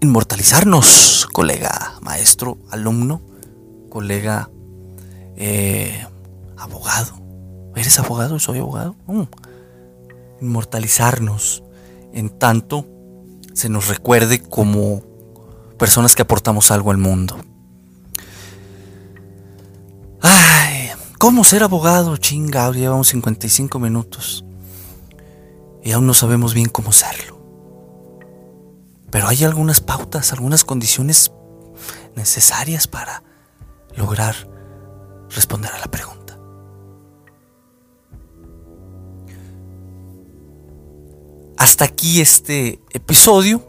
[0.00, 3.20] inmortalizarnos, colega, maestro, alumno,
[3.90, 4.48] colega,
[5.36, 6.02] eh,
[6.56, 7.20] abogado.
[7.76, 8.38] ¿Eres abogado?
[8.38, 8.96] ¿Soy abogado?
[9.06, 9.24] Mm.
[10.40, 11.62] Inmortalizarnos
[12.14, 12.86] en tanto
[13.58, 15.02] se nos recuerde como
[15.80, 17.36] personas que aportamos algo al mundo.
[20.22, 22.16] Ay, ¿cómo ser abogado?
[22.18, 24.44] Chinga, llevamos 55 minutos.
[25.82, 27.36] Y aún no sabemos bien cómo serlo.
[29.10, 31.32] Pero hay algunas pautas, algunas condiciones
[32.14, 33.24] necesarias para
[33.96, 34.36] lograr
[35.30, 36.17] responder a la pregunta.
[41.58, 43.66] Hasta aquí este episodio.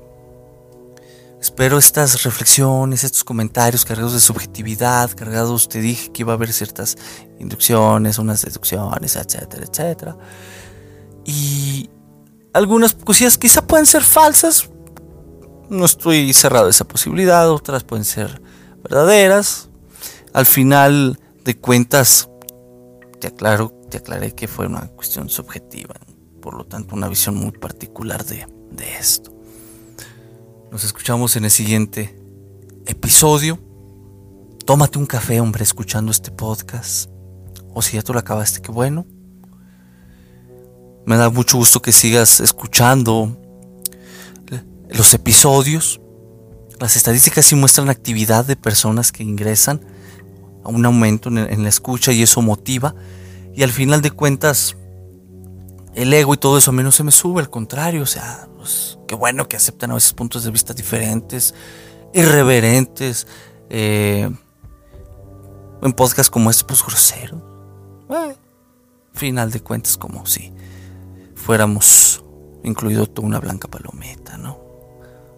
[1.42, 6.54] Espero estas reflexiones, estos comentarios cargados de subjetividad, cargados, te dije que iba a haber
[6.54, 6.98] ciertas
[7.40, 10.18] inducciones, unas deducciones, etcétera, etcétera.
[11.26, 11.90] Y
[12.54, 14.70] algunas cosillas quizá pueden ser falsas,
[15.70, 18.42] no estoy cerrado a esa posibilidad, otras pueden ser
[18.84, 19.70] verdaderas.
[20.34, 22.30] Al final de cuentas,
[23.20, 25.96] te aclaro, te aclaré que fue una cuestión subjetiva
[26.40, 28.46] por lo tanto una visión muy particular de,
[29.00, 29.34] esto.
[30.72, 32.18] Nos escuchamos en el siguiente
[32.86, 33.60] episodio.
[34.66, 37.10] Tómate un café, hombre, escuchando este podcast.
[37.74, 39.06] O si ya tú lo acabaste, qué bueno.
[41.06, 43.38] Me da mucho gusto que sigas escuchando
[44.90, 46.00] los episodios.
[46.80, 49.82] Las estadísticas sí muestran actividad de personas que ingresan
[50.64, 52.96] a un aumento en la escucha y eso motiva.
[53.56, 54.78] Y al final de cuentas,
[55.96, 58.48] el ego y todo eso a mí no se me sube, al contrario, o sea,
[58.58, 61.54] pues, qué bueno que aceptan a veces puntos de vista diferentes,
[62.14, 63.28] irreverentes,
[63.70, 64.30] eh,
[65.82, 68.06] en podcast como este, pues grosero.
[68.10, 68.36] Eh,
[69.14, 70.52] final de cuentas, como si
[71.36, 72.24] fuéramos
[72.64, 74.60] incluido tú una blanca palometa, ¿no?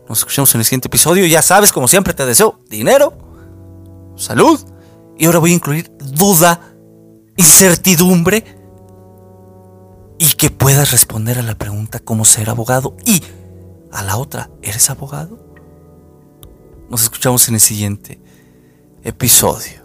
[0.10, 1.26] Nos escuchamos en el siguiente episodio.
[1.26, 3.14] Ya sabes, como siempre, te deseo dinero,
[4.18, 4.60] salud.
[5.18, 6.74] Y ahora voy a incluir duda,
[7.38, 8.61] incertidumbre
[10.22, 13.24] y que puedas responder a la pregunta cómo ser abogado y
[13.92, 15.44] a la otra, ¿eres abogado?
[16.92, 18.22] Nos escuchamos en el siguiente
[19.02, 19.82] episodio.